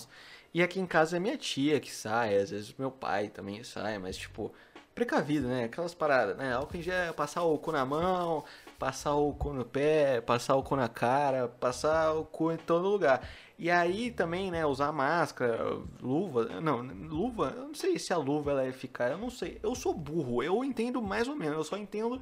E 0.52 0.62
aqui 0.62 0.78
em 0.78 0.86
casa 0.86 1.16
é 1.16 1.20
minha 1.20 1.36
tia 1.38 1.80
que 1.80 1.90
sai, 1.90 2.36
às 2.36 2.50
vezes 2.50 2.74
meu 2.78 2.90
pai 2.90 3.28
também 3.28 3.64
sai, 3.64 3.98
mas 3.98 4.16
tipo, 4.16 4.52
precavido, 4.94 5.48
né? 5.48 5.64
Aquelas 5.64 5.94
paradas, 5.94 6.36
né? 6.36 6.52
Álcool 6.52 6.76
em 6.76 6.82
gel, 6.82 7.12
passar 7.14 7.42
o 7.42 7.58
cu 7.58 7.72
na 7.72 7.84
mão, 7.84 8.44
passar 8.78 9.14
o 9.14 9.32
cu 9.32 9.52
no 9.52 9.64
pé, 9.64 10.20
passar 10.20 10.56
o 10.56 10.62
cu 10.62 10.76
na 10.76 10.88
cara, 10.88 11.48
passar 11.48 12.12
o 12.14 12.24
cu 12.24 12.52
em 12.52 12.56
todo 12.56 12.88
lugar. 12.88 13.26
E 13.58 13.70
aí 13.70 14.10
também, 14.10 14.50
né, 14.50 14.66
usar 14.66 14.92
máscara, 14.92 15.78
luva, 16.02 16.60
não, 16.60 16.82
luva, 16.82 17.54
eu 17.56 17.68
não 17.68 17.74
sei 17.74 17.98
se 17.98 18.12
a 18.12 18.16
luva 18.16 18.50
ela 18.50 18.64
é 18.64 18.68
eficaz, 18.68 19.12
eu 19.12 19.18
não 19.18 19.30
sei. 19.30 19.58
Eu 19.62 19.74
sou 19.74 19.94
burro, 19.94 20.42
eu 20.42 20.64
entendo 20.64 21.00
mais 21.00 21.28
ou 21.28 21.36
menos, 21.36 21.56
eu 21.56 21.64
só 21.64 21.76
entendo 21.76 22.20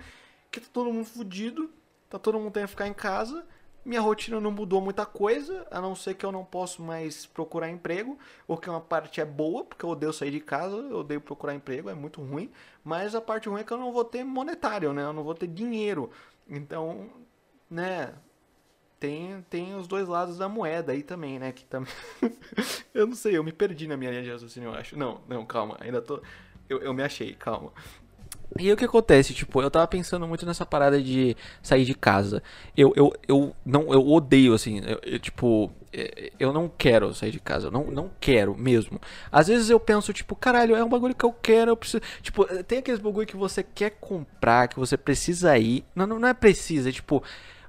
que 0.50 0.60
tá 0.60 0.66
todo 0.72 0.92
mundo 0.92 1.06
fudido, 1.06 1.70
tá 2.08 2.18
todo 2.18 2.38
mundo 2.38 2.52
tendo 2.52 2.64
que 2.64 2.70
ficar 2.70 2.86
em 2.86 2.94
casa. 2.94 3.44
Minha 3.84 4.00
rotina 4.00 4.40
não 4.40 4.52
mudou 4.52 4.80
muita 4.80 5.04
coisa, 5.04 5.66
a 5.68 5.80
não 5.80 5.96
ser 5.96 6.14
que 6.14 6.24
eu 6.24 6.30
não 6.30 6.44
posso 6.44 6.80
mais 6.80 7.26
procurar 7.26 7.68
emprego, 7.68 8.16
o 8.46 8.56
que 8.56 8.70
uma 8.70 8.80
parte 8.80 9.20
é 9.20 9.24
boa, 9.24 9.64
porque 9.64 9.84
eu 9.84 9.90
odeio 9.90 10.12
sair 10.12 10.30
de 10.30 10.38
casa, 10.38 10.76
eu 10.76 10.98
odeio 10.98 11.20
procurar 11.20 11.52
emprego, 11.52 11.90
é 11.90 11.94
muito 11.94 12.22
ruim, 12.22 12.52
mas 12.84 13.16
a 13.16 13.20
parte 13.20 13.48
ruim 13.48 13.62
é 13.62 13.64
que 13.64 13.72
eu 13.72 13.78
não 13.78 13.92
vou 13.92 14.04
ter 14.04 14.22
monetário, 14.22 14.92
né? 14.92 15.02
Eu 15.02 15.12
não 15.12 15.24
vou 15.24 15.34
ter 15.34 15.48
dinheiro. 15.48 16.10
Então, 16.52 17.08
né, 17.70 18.12
tem, 19.00 19.42
tem 19.48 19.74
os 19.74 19.88
dois 19.88 20.06
lados 20.06 20.36
da 20.36 20.48
moeda 20.48 20.92
aí 20.92 21.02
também, 21.02 21.38
né? 21.38 21.50
Que 21.50 21.64
também. 21.64 21.92
eu 22.94 23.06
não 23.06 23.14
sei, 23.14 23.36
eu 23.36 23.42
me 23.42 23.52
perdi 23.52 23.88
na 23.88 23.96
minha 23.96 24.10
linha 24.10 24.22
de 24.22 24.30
raciocínio, 24.30 24.68
eu 24.68 24.74
acho. 24.74 24.96
Não, 24.96 25.22
não, 25.26 25.44
calma, 25.46 25.76
ainda 25.80 26.00
tô. 26.00 26.22
Eu, 26.68 26.78
eu 26.80 26.94
me 26.94 27.02
achei, 27.02 27.34
calma. 27.34 27.72
E 28.58 28.66
aí 28.66 28.72
o 28.72 28.76
que 28.76 28.84
acontece? 28.84 29.34
Tipo, 29.34 29.62
eu 29.62 29.70
tava 29.70 29.86
pensando 29.86 30.26
muito 30.26 30.44
nessa 30.44 30.66
parada 30.66 31.00
de 31.00 31.36
sair 31.62 31.84
de 31.84 31.94
casa. 31.94 32.42
Eu, 32.76 32.92
eu, 32.96 33.12
eu 33.26 33.56
não 33.64 33.92
eu 33.92 34.06
odeio, 34.06 34.54
assim, 34.54 34.80
eu, 34.84 35.00
eu, 35.02 35.18
tipo, 35.18 35.72
é, 35.92 36.32
eu 36.38 36.52
não 36.52 36.68
quero 36.68 37.14
sair 37.14 37.30
de 37.30 37.40
casa. 37.40 37.68
Eu 37.68 37.70
não, 37.70 37.84
não 37.90 38.10
quero 38.20 38.56
mesmo. 38.56 39.00
Às 39.30 39.48
vezes 39.48 39.70
eu 39.70 39.80
penso, 39.80 40.12
tipo, 40.12 40.34
caralho, 40.34 40.74
é 40.74 40.84
um 40.84 40.88
bagulho 40.88 41.14
que 41.14 41.24
eu 41.24 41.32
quero, 41.32 41.70
eu 41.70 41.76
preciso. 41.76 42.02
Tipo, 42.20 42.44
tem 42.64 42.78
aqueles 42.78 43.00
bagulho 43.00 43.26
que 43.26 43.36
você 43.36 43.62
quer 43.62 43.90
comprar, 44.00 44.68
que 44.68 44.78
você 44.78 44.96
precisa 44.96 45.56
ir. 45.58 45.84
Não, 45.94 46.06
não, 46.06 46.18
não 46.18 46.28
é 46.28 46.34
precisa, 46.34 46.88
é 46.88 46.92
tipo 46.92 47.22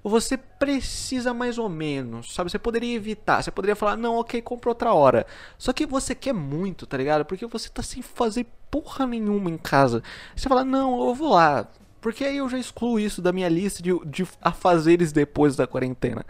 você 0.03 0.37
precisa 0.37 1.33
mais 1.33 1.57
ou 1.57 1.69
menos, 1.69 2.33
sabe? 2.33 2.51
Você 2.51 2.59
poderia 2.59 2.95
evitar, 2.95 3.41
você 3.41 3.51
poderia 3.51 3.75
falar, 3.75 3.95
não, 3.95 4.17
ok, 4.17 4.41
compra 4.41 4.69
outra 4.69 4.93
hora. 4.93 5.25
Só 5.57 5.71
que 5.71 5.85
você 5.85 6.13
quer 6.13 6.33
muito, 6.33 6.85
tá 6.85 6.97
ligado? 6.97 7.23
Porque 7.23 7.45
você 7.45 7.69
tá 7.69 7.81
sem 7.81 8.01
fazer 8.01 8.45
porra 8.69 9.07
nenhuma 9.07 9.49
em 9.49 9.57
casa. 9.57 10.03
Você 10.35 10.49
fala, 10.49 10.65
não, 10.65 11.07
eu 11.07 11.15
vou 11.15 11.29
lá. 11.29 11.67
Porque 12.01 12.25
aí 12.25 12.37
eu 12.37 12.49
já 12.49 12.57
excluo 12.57 12.99
isso 12.99 13.21
da 13.21 13.31
minha 13.31 13.47
lista 13.47 13.81
de, 13.81 13.97
de 14.05 14.27
afazeres 14.41 15.13
depois 15.13 15.55
da 15.55 15.65
quarentena, 15.65 16.25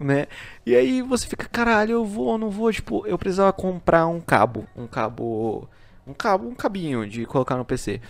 né? 0.00 0.26
E 0.66 0.74
aí 0.74 1.00
você 1.00 1.28
fica, 1.28 1.48
caralho, 1.48 1.92
eu 1.92 2.04
vou, 2.04 2.36
não 2.36 2.50
vou, 2.50 2.72
tipo, 2.72 3.06
eu 3.06 3.16
precisava 3.16 3.52
comprar 3.52 4.04
um 4.08 4.20
cabo, 4.20 4.66
um 4.76 4.88
cabo, 4.88 5.68
um 6.04 6.12
cabo, 6.12 6.48
um 6.48 6.54
cabinho 6.56 7.08
de 7.08 7.24
colocar 7.24 7.56
no 7.56 7.64
PC. 7.64 8.00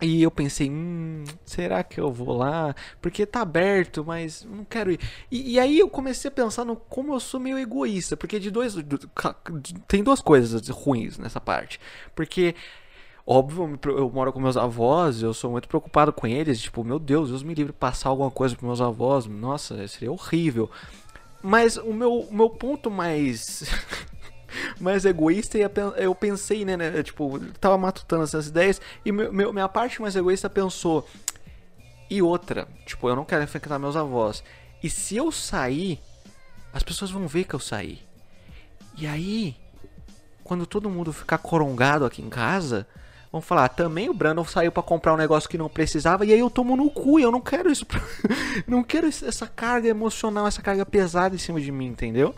E 0.00 0.22
eu 0.22 0.30
pensei, 0.30 0.70
hum, 0.70 1.24
será 1.44 1.82
que 1.82 1.98
eu 2.00 2.12
vou 2.12 2.36
lá? 2.36 2.74
Porque 3.02 3.26
tá 3.26 3.40
aberto, 3.40 4.04
mas 4.04 4.44
não 4.44 4.64
quero 4.64 4.92
ir. 4.92 5.00
E, 5.30 5.54
e, 5.54 5.60
aí 5.60 5.78
eu 5.80 5.88
comecei 5.90 6.28
a 6.28 6.32
pensar 6.32 6.64
no 6.64 6.76
como 6.76 7.12
eu 7.12 7.18
sou 7.18 7.40
meio 7.40 7.58
egoísta. 7.58 8.16
Porque 8.16 8.38
de 8.38 8.50
dois. 8.50 8.76
Tem 9.88 10.02
duas 10.04 10.20
coisas 10.20 10.68
ruins 10.68 11.18
nessa 11.18 11.40
parte. 11.40 11.80
Porque. 12.14 12.54
Óbvio, 13.30 13.78
eu 13.84 14.10
moro 14.10 14.32
com 14.32 14.40
meus 14.40 14.56
avós, 14.56 15.22
eu 15.22 15.34
sou 15.34 15.50
muito 15.50 15.68
preocupado 15.68 16.14
com 16.14 16.26
eles. 16.26 16.62
Tipo, 16.62 16.82
meu 16.82 16.98
Deus, 16.98 17.28
Deus 17.28 17.42
me 17.42 17.52
livre 17.52 17.74
passar 17.74 18.08
alguma 18.08 18.30
coisa 18.30 18.54
pros 18.54 18.66
meus 18.66 18.80
avós. 18.80 19.26
Nossa, 19.26 19.86
seria 19.86 20.10
horrível. 20.10 20.70
Mas 21.42 21.76
o 21.76 21.92
meu, 21.92 22.20
o 22.20 22.34
meu 22.34 22.48
ponto 22.48 22.90
mais. 22.90 23.64
mais 24.80 25.04
egoísta 25.04 25.58
e 25.58 25.62
eu 25.96 26.14
pensei, 26.14 26.64
né, 26.64 26.76
né 26.76 27.02
tipo, 27.02 27.38
tava 27.60 27.76
matutando 27.76 28.24
essas 28.24 28.48
ideias 28.48 28.80
e 29.04 29.12
meu, 29.12 29.32
meu, 29.32 29.52
minha 29.52 29.68
parte 29.68 30.00
mais 30.00 30.14
egoísta 30.16 30.48
pensou, 30.48 31.06
e 32.10 32.22
outra, 32.22 32.66
tipo, 32.86 33.08
eu 33.08 33.14
não 33.14 33.24
quero 33.24 33.44
infectar 33.44 33.78
meus 33.78 33.96
avós. 33.96 34.42
E 34.82 34.88
se 34.88 35.16
eu 35.16 35.30
sair, 35.30 36.00
as 36.72 36.82
pessoas 36.82 37.10
vão 37.10 37.28
ver 37.28 37.44
que 37.44 37.54
eu 37.54 37.60
saí. 37.60 38.00
E 38.96 39.06
aí, 39.06 39.56
quando 40.42 40.66
todo 40.66 40.88
mundo 40.88 41.12
ficar 41.12 41.38
corongado 41.38 42.06
aqui 42.06 42.22
em 42.22 42.30
casa, 42.30 42.86
vão 43.30 43.42
falar, 43.42 43.66
ah, 43.66 43.68
também 43.68 44.08
o 44.08 44.14
Brandon 44.14 44.44
saiu 44.44 44.72
para 44.72 44.82
comprar 44.82 45.12
um 45.12 45.18
negócio 45.18 45.48
que 45.48 45.58
não 45.58 45.68
precisava 45.68 46.24
e 46.24 46.32
aí 46.32 46.38
eu 46.38 46.48
tomo 46.48 46.76
no 46.76 46.90
cu, 46.90 47.20
eu 47.20 47.30
não 47.30 47.40
quero 47.40 47.70
isso, 47.70 47.84
pra... 47.84 48.00
não 48.66 48.82
quero 48.82 49.06
essa 49.06 49.46
carga 49.46 49.88
emocional, 49.88 50.46
essa 50.46 50.62
carga 50.62 50.86
pesada 50.86 51.34
em 51.34 51.38
cima 51.38 51.60
de 51.60 51.70
mim, 51.70 51.86
entendeu? 51.86 52.34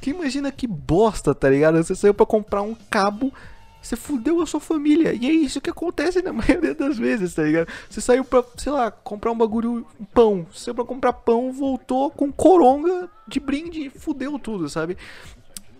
Que 0.00 0.10
imagina 0.10 0.52
que 0.52 0.66
bosta, 0.66 1.34
tá 1.34 1.48
ligado? 1.48 1.82
Você 1.82 1.94
saiu 1.94 2.14
para 2.14 2.26
comprar 2.26 2.62
um 2.62 2.74
cabo, 2.74 3.32
você 3.80 3.96
fudeu 3.96 4.40
a 4.40 4.46
sua 4.46 4.60
família. 4.60 5.12
E 5.12 5.26
é 5.26 5.32
isso 5.32 5.60
que 5.60 5.70
acontece 5.70 6.22
na 6.22 6.32
maioria 6.32 6.74
das 6.74 6.98
vezes, 6.98 7.34
tá 7.34 7.42
ligado? 7.42 7.68
Você 7.88 8.00
saiu 8.00 8.24
pra, 8.24 8.44
sei 8.56 8.72
lá, 8.72 8.90
comprar 8.90 9.32
um 9.32 9.38
bagulho, 9.38 9.86
um 9.98 10.04
pão. 10.04 10.46
Você 10.52 10.64
saiu 10.64 10.74
pra 10.74 10.84
comprar 10.84 11.12
pão, 11.12 11.52
voltou 11.52 12.10
com 12.10 12.30
coronga 12.30 13.08
de 13.26 13.40
brinde 13.40 13.90
fudeu 13.90 14.38
tudo, 14.38 14.68
sabe? 14.68 14.96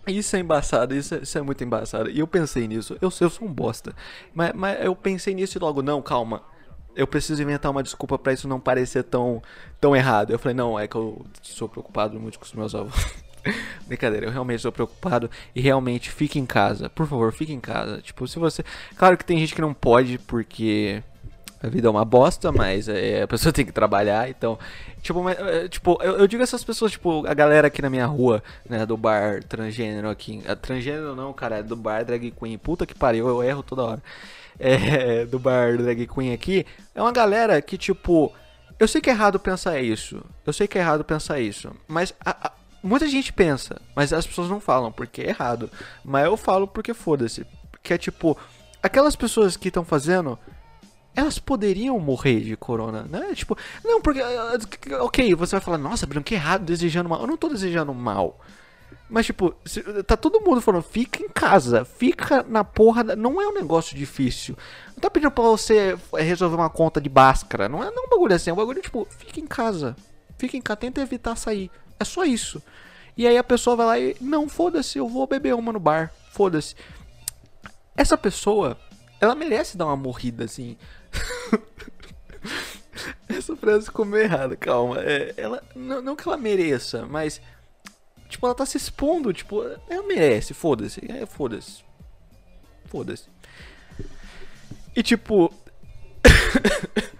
Isso 0.06 0.34
é 0.34 0.40
embaçado, 0.40 0.94
isso 0.94 1.14
é, 1.14 1.18
isso 1.18 1.36
é, 1.36 1.42
muito 1.42 1.62
embaçado. 1.62 2.10
E 2.10 2.18
eu 2.18 2.26
pensei 2.26 2.66
nisso, 2.66 2.94
eu, 3.00 3.12
eu 3.20 3.30
sou 3.30 3.46
um 3.46 3.52
bosta. 3.52 3.94
Mas, 4.34 4.52
mas 4.54 4.84
eu 4.84 4.96
pensei 4.96 5.34
nisso 5.34 5.58
e 5.58 5.60
logo, 5.60 5.82
não, 5.82 6.00
calma 6.00 6.42
eu 6.94 7.06
preciso 7.06 7.42
inventar 7.42 7.70
uma 7.70 7.82
desculpa 7.82 8.18
para 8.18 8.32
isso 8.32 8.48
não 8.48 8.60
parecer 8.60 9.04
tão, 9.04 9.42
tão 9.80 9.94
errado. 9.94 10.30
Eu 10.30 10.38
falei, 10.38 10.54
não, 10.54 10.78
é 10.78 10.86
que 10.86 10.96
eu 10.96 11.24
sou 11.42 11.68
preocupado 11.68 12.18
muito 12.18 12.38
com 12.38 12.44
os 12.44 12.52
meus 12.52 12.74
avós. 12.74 12.94
Brincadeira, 13.86 14.26
eu 14.26 14.30
realmente 14.30 14.62
sou 14.62 14.72
preocupado 14.72 15.30
e 15.54 15.60
realmente 15.60 16.10
fique 16.10 16.38
em 16.38 16.46
casa. 16.46 16.90
Por 16.90 17.06
favor, 17.06 17.32
fique 17.32 17.52
em 17.52 17.60
casa. 17.60 18.00
Tipo, 18.02 18.28
se 18.28 18.38
você. 18.38 18.64
Claro 18.96 19.16
que 19.16 19.24
tem 19.24 19.38
gente 19.38 19.54
que 19.54 19.60
não 19.60 19.72
pode 19.72 20.18
porque 20.18 21.02
a 21.62 21.68
vida 21.68 21.88
é 21.88 21.90
uma 21.90 22.04
bosta, 22.04 22.52
mas 22.52 22.88
é, 22.88 23.22
a 23.22 23.28
pessoa 23.28 23.50
tem 23.52 23.64
que 23.64 23.72
trabalhar, 23.72 24.28
então. 24.28 24.58
Tipo, 25.02 25.22
mas, 25.22 25.38
é, 25.38 25.68
tipo 25.68 25.98
eu, 26.02 26.18
eu, 26.18 26.26
digo 26.26 26.42
essas 26.42 26.62
pessoas, 26.62 26.92
tipo, 26.92 27.26
a 27.26 27.32
galera 27.32 27.68
aqui 27.68 27.80
na 27.80 27.88
minha 27.88 28.04
rua, 28.04 28.42
né, 28.68 28.84
do 28.84 28.96
bar 28.96 29.42
transgênero 29.44 30.10
aqui. 30.10 30.42
transgênero 30.60 31.14
não, 31.14 31.32
cara, 31.32 31.58
é 31.58 31.62
do 31.62 31.76
bar 31.76 32.04
drag 32.04 32.30
queen. 32.30 32.58
Puta 32.58 32.84
que 32.84 32.94
pariu, 32.94 33.26
eu 33.26 33.42
erro 33.42 33.62
toda 33.62 33.82
hora 33.82 34.02
é, 34.60 35.24
do 35.24 35.38
bar 35.38 35.76
drag 35.78 36.06
queen 36.06 36.32
aqui, 36.32 36.66
é 36.94 37.00
uma 37.00 37.10
galera 37.10 37.60
que, 37.62 37.78
tipo, 37.78 38.32
eu 38.78 38.86
sei 38.86 39.00
que 39.00 39.10
é 39.10 39.12
errado 39.12 39.40
pensar 39.40 39.80
isso. 39.80 40.22
Eu 40.46 40.52
sei 40.52 40.68
que 40.68 40.78
é 40.78 40.80
errado 40.80 41.02
pensar 41.04 41.40
isso. 41.40 41.70
Mas 41.88 42.14
a, 42.24 42.48
a, 42.48 42.52
muita 42.82 43.08
gente 43.08 43.32
pensa, 43.32 43.80
mas 43.96 44.12
as 44.12 44.26
pessoas 44.26 44.48
não 44.48 44.60
falam 44.60 44.92
porque 44.92 45.22
é 45.22 45.28
errado. 45.28 45.70
Mas 46.04 46.26
eu 46.26 46.36
falo 46.36 46.68
porque 46.68 46.94
foda-se. 46.94 47.46
Que 47.82 47.94
é 47.94 47.98
tipo, 47.98 48.36
aquelas 48.82 49.16
pessoas 49.16 49.56
que 49.56 49.68
estão 49.68 49.84
fazendo 49.84 50.38
elas 51.14 51.38
poderiam 51.38 51.98
morrer 51.98 52.40
de 52.40 52.56
corona, 52.56 53.02
né? 53.02 53.34
Tipo, 53.34 53.56
não, 53.84 54.00
porque. 54.00 54.20
Ok, 55.00 55.34
você 55.34 55.56
vai 55.56 55.60
falar, 55.60 55.78
nossa, 55.78 56.06
Bruno, 56.06 56.24
que 56.24 56.34
errado, 56.34 56.64
desejando 56.64 57.08
mal. 57.08 57.20
Eu 57.20 57.26
não 57.26 57.36
tô 57.36 57.48
desejando 57.48 57.92
mal. 57.92 58.38
Mas, 59.10 59.26
tipo, 59.26 59.52
tá 60.06 60.16
todo 60.16 60.40
mundo 60.40 60.60
falando, 60.60 60.84
fica 60.84 61.20
em 61.20 61.28
casa, 61.28 61.84
fica 61.84 62.44
na 62.48 62.62
porra. 62.62 63.02
Da... 63.02 63.16
Não 63.16 63.40
é 63.40 63.48
um 63.48 63.52
negócio 63.52 63.96
difícil. 63.96 64.56
Não 64.94 65.00
tá 65.00 65.10
pedindo 65.10 65.32
pra 65.32 65.42
você 65.42 65.98
resolver 66.16 66.54
uma 66.54 66.70
conta 66.70 67.00
de 67.00 67.08
báscara. 67.08 67.68
Não 67.68 67.82
é, 67.82 67.90
não 67.90 68.04
é 68.04 68.06
um 68.06 68.08
bagulho 68.08 68.36
assim, 68.36 68.50
é 68.50 68.52
um 68.52 68.56
bagulho 68.56 68.80
tipo, 68.80 69.08
fica 69.18 69.40
em 69.40 69.48
casa. 69.48 69.96
Fica 70.38 70.56
em 70.56 70.60
casa, 70.60 70.76
tenta 70.76 71.00
evitar 71.00 71.34
sair. 71.34 71.72
É 71.98 72.04
só 72.04 72.24
isso. 72.24 72.62
E 73.16 73.26
aí 73.26 73.36
a 73.36 73.42
pessoa 73.42 73.74
vai 73.74 73.86
lá 73.86 73.98
e, 73.98 74.16
não, 74.20 74.48
foda-se, 74.48 74.96
eu 74.96 75.08
vou 75.08 75.26
beber 75.26 75.56
uma 75.56 75.72
no 75.72 75.80
bar. 75.80 76.12
Foda-se. 76.30 76.76
Essa 77.96 78.16
pessoa, 78.16 78.78
ela 79.20 79.34
merece 79.34 79.76
dar 79.76 79.86
uma 79.86 79.96
morrida 79.96 80.44
assim. 80.44 80.76
Essa 83.28 83.56
frase 83.56 83.86
ficou 83.86 84.04
meio 84.04 84.22
errada, 84.22 84.56
calma. 84.56 85.00
É, 85.00 85.34
ela, 85.36 85.60
não, 85.74 86.00
não 86.00 86.16
que 86.16 86.28
ela 86.28 86.36
mereça, 86.36 87.06
mas 87.06 87.40
Tipo, 88.30 88.46
ela 88.46 88.54
tá 88.54 88.64
se 88.64 88.76
expondo, 88.76 89.32
tipo, 89.32 89.60
ela 89.88 90.06
merece, 90.06 90.54
foda-se, 90.54 91.00
é, 91.10 91.26
foda-se. 91.26 91.82
Foda-se. 92.86 93.28
E 94.96 95.02
tipo. 95.02 95.52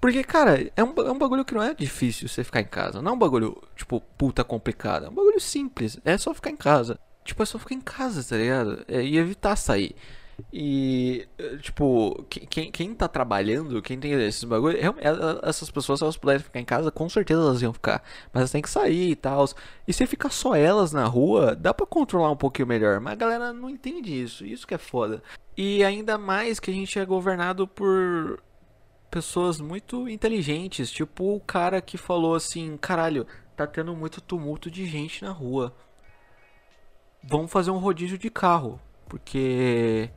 Porque, 0.00 0.22
cara, 0.22 0.70
é 0.76 0.84
um, 0.84 0.94
é 0.98 1.10
um 1.10 1.18
bagulho 1.18 1.44
que 1.44 1.54
não 1.54 1.62
é 1.62 1.74
difícil 1.74 2.28
você 2.28 2.44
ficar 2.44 2.60
em 2.60 2.66
casa. 2.66 3.02
Não 3.02 3.12
é 3.12 3.14
um 3.14 3.18
bagulho, 3.18 3.60
tipo, 3.74 4.00
puta 4.16 4.44
complicado. 4.44 5.06
É 5.06 5.08
um 5.08 5.14
bagulho 5.14 5.40
simples. 5.40 5.98
É 6.04 6.16
só 6.16 6.32
ficar 6.32 6.50
em 6.50 6.56
casa. 6.56 7.00
Tipo, 7.24 7.42
é 7.42 7.46
só 7.46 7.58
ficar 7.58 7.74
em 7.74 7.80
casa, 7.80 8.22
tá 8.22 8.36
ligado? 8.36 8.84
É, 8.86 9.02
e 9.02 9.16
evitar 9.16 9.56
sair. 9.56 9.96
E, 10.52 11.28
tipo, 11.60 12.24
quem, 12.30 12.70
quem 12.70 12.94
tá 12.94 13.08
trabalhando, 13.08 13.82
quem 13.82 13.98
tem 13.98 14.12
esses 14.12 14.44
bagulho, 14.44 14.78
essas 15.42 15.70
pessoas, 15.70 15.98
se 15.98 16.04
elas 16.04 16.16
puderem 16.16 16.42
ficar 16.42 16.60
em 16.60 16.64
casa, 16.64 16.90
com 16.90 17.08
certeza 17.08 17.40
elas 17.40 17.60
iam 17.60 17.72
ficar. 17.72 18.02
Mas 18.32 18.40
elas 18.42 18.50
têm 18.52 18.62
que 18.62 18.70
sair 18.70 19.10
e 19.10 19.16
tal. 19.16 19.46
E 19.86 19.92
se 19.92 20.06
ficar 20.06 20.30
só 20.30 20.54
elas 20.54 20.92
na 20.92 21.04
rua, 21.06 21.56
dá 21.56 21.74
pra 21.74 21.84
controlar 21.86 22.30
um 22.30 22.36
pouquinho 22.36 22.68
melhor. 22.68 23.00
Mas 23.00 23.14
a 23.14 23.16
galera 23.16 23.52
não 23.52 23.68
entende 23.68 24.10
isso. 24.22 24.46
Isso 24.46 24.66
que 24.66 24.74
é 24.74 24.78
foda. 24.78 25.22
E 25.56 25.82
ainda 25.84 26.16
mais 26.16 26.60
que 26.60 26.70
a 26.70 26.74
gente 26.74 26.98
é 26.98 27.04
governado 27.04 27.66
por 27.66 28.40
pessoas 29.10 29.60
muito 29.60 30.08
inteligentes. 30.08 30.90
Tipo 30.90 31.34
o 31.34 31.40
cara 31.40 31.80
que 31.82 31.98
falou 31.98 32.34
assim: 32.34 32.76
caralho, 32.76 33.26
tá 33.56 33.66
tendo 33.66 33.94
muito 33.94 34.20
tumulto 34.20 34.70
de 34.70 34.86
gente 34.86 35.24
na 35.24 35.30
rua. 35.30 35.74
Vamos 37.24 37.50
fazer 37.50 37.70
um 37.72 37.78
rodízio 37.78 38.16
de 38.16 38.30
carro. 38.30 38.80
Porque 39.08 40.10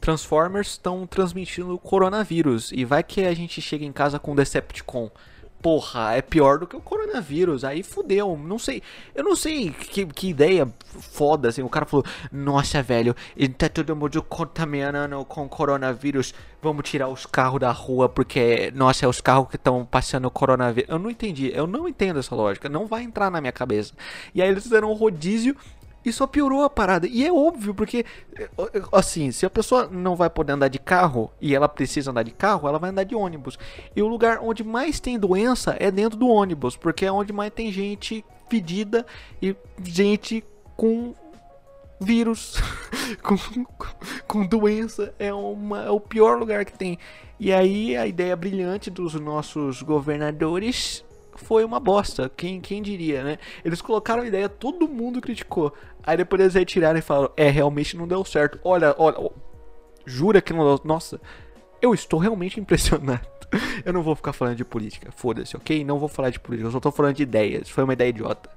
Transformers 0.00 0.68
estão 0.68 1.06
transmitindo 1.06 1.78
coronavírus. 1.78 2.70
E 2.72 2.84
vai 2.84 3.02
que 3.02 3.24
a 3.24 3.34
gente 3.34 3.60
chega 3.60 3.84
em 3.84 3.92
casa 3.92 4.18
com 4.18 4.34
Decepticon. 4.34 5.10
Porra, 5.60 6.12
é 6.14 6.22
pior 6.22 6.58
do 6.58 6.66
que 6.66 6.76
o 6.76 6.80
coronavírus. 6.80 7.64
Aí 7.64 7.82
fudeu. 7.82 8.36
Não 8.36 8.58
sei. 8.58 8.82
Eu 9.14 9.24
não 9.24 9.34
sei 9.34 9.70
que, 9.70 10.06
que 10.06 10.28
ideia 10.28 10.68
foda, 10.84 11.48
assim. 11.48 11.62
O 11.62 11.68
cara 11.68 11.86
falou: 11.86 12.04
Nossa, 12.30 12.82
velho, 12.82 13.16
tá 13.56 13.68
todo 13.68 13.96
mundo 13.96 14.22
contaminando 14.22 15.24
com 15.24 15.48
coronavírus. 15.48 16.32
Vamos 16.62 16.88
tirar 16.88 17.08
os 17.08 17.26
carros 17.26 17.60
da 17.60 17.72
rua 17.72 18.08
porque, 18.08 18.70
nossa, 18.74 19.06
é 19.06 19.08
os 19.08 19.20
carros 19.20 19.48
que 19.48 19.56
estão 19.56 19.84
passando 19.84 20.30
coronavírus. 20.30 20.90
Eu 20.90 20.98
não 20.98 21.10
entendi. 21.10 21.50
Eu 21.52 21.66
não 21.66 21.88
entendo 21.88 22.20
essa 22.20 22.34
lógica. 22.34 22.68
Não 22.68 22.86
vai 22.86 23.02
entrar 23.02 23.30
na 23.30 23.40
minha 23.40 23.52
cabeça. 23.52 23.94
E 24.34 24.42
aí 24.42 24.48
eles 24.48 24.62
fizeram 24.62 24.90
um 24.90 24.94
rodízio 24.94 25.56
e 26.06 26.12
só 26.12 26.24
piorou 26.24 26.62
a 26.62 26.70
parada. 26.70 27.08
E 27.08 27.26
é 27.26 27.32
óbvio, 27.32 27.74
porque, 27.74 28.06
assim, 28.92 29.32
se 29.32 29.44
a 29.44 29.50
pessoa 29.50 29.88
não 29.90 30.14
vai 30.14 30.30
poder 30.30 30.52
andar 30.52 30.68
de 30.68 30.78
carro 30.78 31.32
e 31.40 31.52
ela 31.52 31.68
precisa 31.68 32.12
andar 32.12 32.22
de 32.22 32.30
carro, 32.30 32.68
ela 32.68 32.78
vai 32.78 32.90
andar 32.90 33.02
de 33.02 33.16
ônibus. 33.16 33.58
E 33.94 34.00
o 34.00 34.06
lugar 34.06 34.38
onde 34.40 34.62
mais 34.62 35.00
tem 35.00 35.18
doença 35.18 35.76
é 35.80 35.90
dentro 35.90 36.16
do 36.16 36.28
ônibus, 36.28 36.76
porque 36.76 37.04
é 37.04 37.10
onde 37.10 37.32
mais 37.32 37.52
tem 37.52 37.72
gente 37.72 38.24
fedida 38.48 39.04
e 39.42 39.56
gente 39.82 40.44
com 40.76 41.12
vírus, 42.00 42.62
com, 43.20 43.36
com 44.28 44.46
doença. 44.46 45.12
É, 45.18 45.34
uma, 45.34 45.82
é 45.82 45.90
o 45.90 45.98
pior 45.98 46.38
lugar 46.38 46.64
que 46.64 46.72
tem. 46.72 47.00
E 47.40 47.52
aí 47.52 47.96
a 47.96 48.06
ideia 48.06 48.36
brilhante 48.36 48.90
dos 48.90 49.14
nossos 49.14 49.82
governadores 49.82 51.04
foi 51.36 51.64
uma 51.64 51.80
bosta. 51.80 52.30
Quem, 52.36 52.60
quem 52.60 52.82
diria, 52.82 53.22
né? 53.22 53.38
Eles 53.64 53.80
colocaram 53.80 54.22
a 54.22 54.26
ideia, 54.26 54.48
todo 54.48 54.88
mundo 54.88 55.20
criticou. 55.20 55.72
Aí 56.02 56.16
depois 56.16 56.40
eles 56.40 56.54
retiraram 56.54 56.98
e 56.98 57.02
falaram: 57.02 57.32
É, 57.36 57.48
realmente 57.48 57.96
não 57.96 58.06
deu 58.06 58.24
certo. 58.24 58.58
Olha, 58.64 58.94
olha, 58.98 59.30
jura 60.04 60.40
que 60.40 60.52
não 60.52 60.64
deu. 60.64 60.80
Nossa, 60.84 61.20
eu 61.80 61.94
estou 61.94 62.18
realmente 62.20 62.58
impressionado. 62.60 63.26
Eu 63.84 63.92
não 63.92 64.02
vou 64.02 64.16
ficar 64.16 64.32
falando 64.32 64.56
de 64.56 64.64
política, 64.64 65.12
foda-se, 65.12 65.56
ok? 65.56 65.84
Não 65.84 65.98
vou 65.98 66.08
falar 66.08 66.30
de 66.30 66.40
política, 66.40 66.66
eu 66.66 66.72
só 66.72 66.80
tô 66.80 66.90
falando 66.90 67.14
de 67.14 67.22
ideias. 67.22 67.68
Foi 67.68 67.84
uma 67.84 67.92
ideia 67.92 68.08
idiota. 68.08 68.50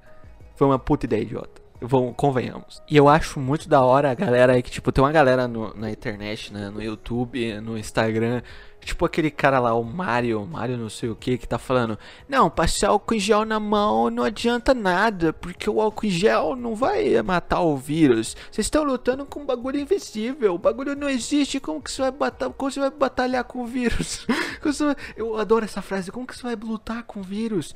Foi 0.56 0.68
uma 0.68 0.80
puta 0.80 1.06
ideia 1.06 1.22
idiota. 1.22 1.69
Vamos, 1.82 2.14
convenhamos. 2.16 2.82
E 2.90 2.98
eu 2.98 3.08
acho 3.08 3.40
muito 3.40 3.70
da 3.70 3.82
hora 3.82 4.12
a 4.12 4.14
galera 4.14 4.54
aí 4.54 4.62
que, 4.62 4.70
tipo, 4.70 4.92
tem 4.92 5.04
uma 5.04 5.12
galera 5.12 5.48
no, 5.48 5.74
na 5.76 5.90
internet, 5.90 6.52
né, 6.52 6.70
no 6.70 6.82
YouTube, 6.82 7.62
no 7.62 7.78
Instagram, 7.78 8.42
tipo 8.84 9.06
aquele 9.06 9.30
cara 9.30 9.60
lá, 9.60 9.74
o 9.74 9.84
Mario, 9.84 10.46
Mario 10.46 10.78
não 10.78 10.90
sei 10.90 11.10
o 11.10 11.16
que, 11.16 11.38
que 11.38 11.48
tá 11.48 11.58
falando, 11.58 11.98
não, 12.28 12.50
passar 12.50 12.90
álcool 12.90 13.14
em 13.14 13.20
gel 13.20 13.46
na 13.46 13.60
mão 13.60 14.10
não 14.10 14.24
adianta 14.24 14.74
nada, 14.74 15.32
porque 15.32 15.70
o 15.70 15.82
álcool 15.82 16.08
em 16.08 16.10
gel 16.10 16.56
não 16.56 16.76
vai 16.76 17.22
matar 17.22 17.62
o 17.62 17.78
vírus. 17.78 18.36
Vocês 18.52 18.68
estão 18.68 18.84
lutando 18.84 19.26
com 19.26 19.42
um 19.42 19.46
bagulho 19.46 19.80
invisível, 19.80 20.56
o 20.56 20.60
bagulho 20.60 20.96
não 20.96 21.10
existe, 21.10 21.60
como 21.60 21.82
que 21.82 21.92
você 21.92 22.02
vai 22.02 22.12
batalhar, 22.12 22.54
como 22.54 22.72
você 22.72 22.80
vai 22.80 22.92
batalhar 22.92 23.44
com 23.44 23.62
o 23.62 23.66
vírus? 23.66 24.26
Eu 25.16 25.38
adoro 25.38 25.66
essa 25.66 25.82
frase, 25.82 26.12
como 26.12 26.28
que 26.28 26.36
você 26.36 26.44
vai 26.44 26.56
lutar 26.56 27.04
com 27.04 27.20
o 27.20 27.24
vírus? 27.24 27.74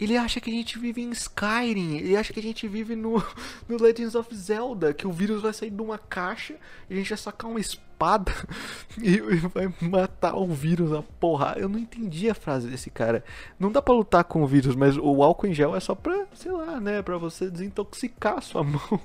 Ele 0.00 0.16
acha 0.16 0.40
que 0.40 0.50
a 0.50 0.52
gente 0.52 0.78
vive 0.78 1.02
em 1.02 1.10
Skyrim, 1.10 1.96
ele 1.96 2.16
acha 2.16 2.32
que 2.32 2.40
a 2.40 2.42
gente 2.42 2.66
vive 2.68 2.94
no, 2.94 3.22
no 3.68 3.82
Legends 3.82 4.14
of 4.14 4.34
Zelda, 4.34 4.94
que 4.94 5.06
o 5.06 5.12
vírus 5.12 5.42
vai 5.42 5.52
sair 5.52 5.70
de 5.70 5.82
uma 5.82 5.98
caixa 5.98 6.54
e 6.88 6.94
a 6.94 6.96
gente 6.96 7.08
vai 7.08 7.18
sacar 7.18 7.50
uma 7.50 7.60
espada 7.60 8.32
e, 9.02 9.14
e 9.16 9.36
vai 9.36 9.72
matar 9.80 10.36
o 10.36 10.46
vírus 10.46 10.92
a 10.92 11.02
porra. 11.02 11.54
Eu 11.56 11.68
não 11.68 11.78
entendi 11.78 12.30
a 12.30 12.34
frase 12.34 12.68
desse 12.68 12.90
cara. 12.90 13.24
Não 13.58 13.72
dá 13.72 13.82
para 13.82 13.94
lutar 13.94 14.24
com 14.24 14.42
o 14.42 14.46
vírus, 14.46 14.76
mas 14.76 14.96
o 14.96 15.22
álcool 15.22 15.48
em 15.48 15.54
gel 15.54 15.74
é 15.74 15.80
só 15.80 15.94
pra, 15.94 16.26
sei 16.34 16.52
lá, 16.52 16.80
né, 16.80 17.02
pra 17.02 17.18
você 17.18 17.50
desintoxicar 17.50 18.38
a 18.38 18.40
sua 18.40 18.62
mão. 18.64 19.00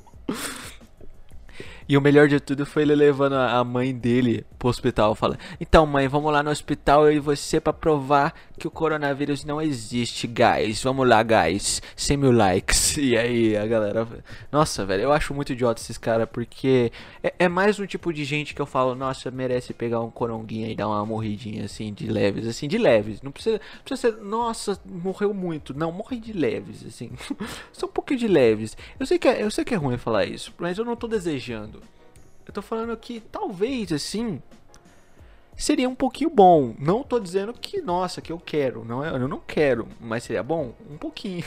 E 1.87 1.97
o 1.97 2.01
melhor 2.01 2.27
de 2.27 2.39
tudo 2.39 2.65
foi 2.65 2.83
ele 2.83 2.95
levando 2.95 3.33
a 3.33 3.63
mãe 3.63 3.93
dele 3.93 4.45
pro 4.57 4.69
hospital. 4.69 5.15
Fala: 5.15 5.37
Então, 5.59 5.85
mãe, 5.85 6.07
vamos 6.07 6.31
lá 6.31 6.41
no 6.41 6.49
hospital 6.49 7.05
eu 7.05 7.13
e 7.13 7.19
você 7.19 7.59
para 7.59 7.73
provar 7.73 8.33
que 8.57 8.67
o 8.67 8.71
coronavírus 8.71 9.43
não 9.43 9.61
existe, 9.61 10.27
guys. 10.27 10.81
Vamos 10.83 11.07
lá, 11.07 11.21
guys. 11.23 11.81
100 11.95 12.17
mil 12.17 12.31
likes. 12.31 12.93
E 13.03 13.17
aí, 13.17 13.57
a 13.57 13.65
galera. 13.65 14.07
Nossa, 14.51 14.85
velho, 14.85 15.03
eu 15.03 15.11
acho 15.11 15.33
muito 15.33 15.51
idiota 15.51 15.81
esses 15.81 15.97
caras 15.97 16.27
porque 16.31 16.91
é, 17.21 17.33
é, 17.39 17.49
mais 17.49 17.79
um 17.79 17.85
tipo 17.85 18.13
de 18.13 18.23
gente 18.23 18.53
que 18.53 18.61
eu 18.61 18.65
falo: 18.65 18.95
Nossa, 18.95 19.29
merece 19.29 19.73
pegar 19.73 19.99
um 19.99 20.09
coronguinho 20.09 20.69
e 20.69 20.75
dar 20.75 20.87
uma 20.87 21.05
morridinha 21.05 21.65
assim, 21.65 21.93
de 21.93 22.07
leves. 22.07 22.47
Assim, 22.47 22.67
de 22.67 22.77
leves. 22.77 23.21
Não 23.21 23.31
precisa, 23.31 23.59
precisa 23.83 24.13
ser, 24.13 24.23
nossa, 24.23 24.79
morreu 24.85 25.33
muito. 25.33 25.73
Não, 25.73 25.91
morre 25.91 26.17
de 26.17 26.31
leves, 26.31 26.85
assim. 26.85 27.11
Só 27.73 27.87
um 27.87 27.89
pouquinho 27.89 28.19
de 28.19 28.27
leves. 28.27 28.77
Eu 28.99 29.05
sei, 29.05 29.19
que 29.19 29.27
é, 29.27 29.43
eu 29.43 29.51
sei 29.51 29.65
que 29.65 29.73
é 29.73 29.77
ruim 29.77 29.97
falar 29.97 30.25
isso, 30.25 30.53
mas 30.57 30.77
eu 30.77 30.85
não 30.85 30.95
tô 30.95 31.07
desejando. 31.07 31.81
Eu 32.45 32.53
tô 32.53 32.61
falando 32.61 32.95
que 32.97 33.19
talvez 33.19 33.91
assim 33.91 34.41
seria 35.55 35.89
um 35.89 35.95
pouquinho 35.95 36.29
bom. 36.29 36.75
Não 36.79 37.03
tô 37.03 37.19
dizendo 37.19 37.53
que, 37.53 37.81
nossa, 37.81 38.21
que 38.21 38.31
eu 38.31 38.39
quero. 38.39 38.83
Não, 38.83 39.05
eu 39.05 39.27
não 39.27 39.39
quero, 39.39 39.87
mas 39.99 40.23
seria 40.23 40.43
bom? 40.43 40.73
Um 40.89 40.97
pouquinho. 40.97 41.45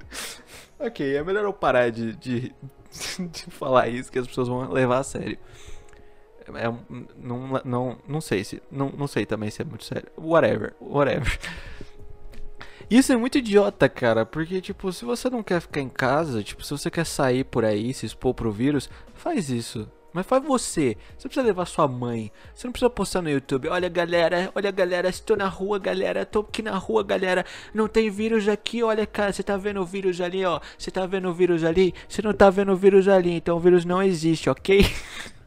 ok, 0.78 1.16
é 1.16 1.22
melhor 1.22 1.44
eu 1.44 1.52
parar 1.52 1.90
de, 1.90 2.14
de, 2.16 2.54
de, 3.18 3.42
falar 3.50 3.88
isso 3.88 4.10
que 4.10 4.18
as 4.18 4.26
pessoas 4.26 4.48
vão 4.48 4.70
levar 4.70 4.98
a 4.98 5.04
sério. 5.04 5.38
É, 6.54 6.64
não, 7.16 7.62
não, 7.64 7.98
não 8.06 8.20
sei 8.20 8.44
se. 8.44 8.62
Não, 8.70 8.90
não 8.90 9.06
sei 9.06 9.24
também 9.24 9.50
se 9.50 9.62
é 9.62 9.64
muito 9.64 9.84
sério. 9.84 10.10
Whatever, 10.18 10.74
whatever. 10.80 11.38
Isso 12.90 13.10
é 13.10 13.16
muito 13.16 13.38
idiota, 13.38 13.88
cara, 13.88 14.26
porque, 14.26 14.60
tipo, 14.60 14.92
se 14.92 15.02
você 15.02 15.30
não 15.30 15.42
quer 15.42 15.62
ficar 15.62 15.80
em 15.80 15.88
casa, 15.88 16.42
tipo, 16.42 16.62
se 16.62 16.70
você 16.72 16.90
quer 16.90 17.06
sair 17.06 17.42
por 17.42 17.64
aí, 17.64 17.94
se 17.94 18.04
expor 18.04 18.34
pro 18.34 18.52
vírus, 18.52 18.90
faz 19.14 19.48
isso. 19.48 19.90
Mas 20.12 20.26
faz 20.26 20.42
você. 20.44 20.96
Você 21.16 21.28
precisa 21.28 21.46
levar 21.46 21.66
sua 21.66 21.88
mãe. 21.88 22.30
Você 22.54 22.66
não 22.66 22.72
precisa 22.72 22.90
postar 22.90 23.22
no 23.22 23.30
YouTube. 23.30 23.68
Olha, 23.68 23.88
galera. 23.88 24.50
Olha, 24.54 24.70
galera. 24.70 25.08
Estou 25.08 25.36
na 25.36 25.48
rua, 25.48 25.78
galera. 25.78 26.22
Estou 26.22 26.42
aqui 26.42 26.62
na 26.62 26.76
rua, 26.76 27.02
galera. 27.02 27.44
Não 27.72 27.88
tem 27.88 28.10
vírus 28.10 28.48
aqui. 28.48 28.82
Olha, 28.82 29.06
cara. 29.06 29.32
Você 29.32 29.42
tá 29.42 29.56
vendo 29.56 29.80
o 29.80 29.86
vírus 29.86 30.20
ali, 30.20 30.44
ó. 30.44 30.60
Você 30.76 30.90
tá 30.90 31.06
vendo 31.06 31.28
o 31.28 31.34
vírus 31.34 31.64
ali? 31.64 31.94
Você 32.08 32.22
não 32.22 32.32
tá 32.32 32.50
vendo 32.50 32.72
o 32.72 32.76
vírus 32.76 33.08
ali. 33.08 33.32
Então 33.32 33.56
o 33.56 33.60
vírus 33.60 33.84
não 33.84 34.02
existe, 34.02 34.50
ok? 34.50 34.84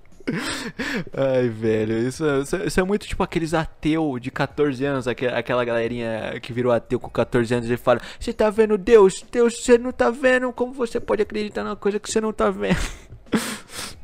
Ai, 1.14 1.48
velho, 1.50 2.00
isso, 2.00 2.26
isso, 2.42 2.56
isso, 2.58 2.80
é 2.80 2.84
muito 2.84 3.06
tipo 3.06 3.22
aqueles 3.22 3.54
ateu 3.54 4.18
de 4.20 4.32
14 4.32 4.84
anos, 4.84 5.08
aquela 5.08 5.64
galerinha 5.64 6.40
que 6.42 6.52
virou 6.52 6.72
ateu 6.72 7.00
com 7.00 7.10
14 7.10 7.54
anos 7.54 7.70
e 7.70 7.78
fala: 7.78 8.02
Você 8.20 8.34
tá 8.34 8.50
vendo 8.50 8.78
Deus? 8.78 9.24
Deus, 9.32 9.64
você 9.64 9.78
não 9.78 9.92
tá 9.92 10.10
vendo? 10.10 10.52
Como 10.52 10.74
você 10.74 11.00
pode 11.00 11.22
acreditar 11.22 11.64
numa 11.64 11.76
coisa 11.76 12.00
que 12.00 12.10
você 12.10 12.20
não 12.20 12.34
tá 12.34 12.50
vendo? 12.50 12.80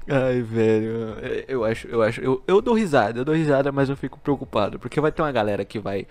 Ai, 0.08 0.42
velho, 0.42 1.16
eu 1.48 1.64
acho, 1.64 1.88
eu 1.88 2.02
acho, 2.02 2.22
eu, 2.22 2.44
eu 2.48 2.62
dou 2.62 2.74
risada, 2.74 3.20
eu 3.20 3.26
dou 3.26 3.36
risada, 3.36 3.72
mas 3.72 3.88
eu 3.88 3.96
fico 3.96 4.20
preocupado, 4.20 4.80
porque 4.80 5.00
vai 5.00 5.12
ter 5.12 5.22
uma 5.22 5.32
galera 5.32 5.64
que 5.64 5.80
vai 5.80 6.08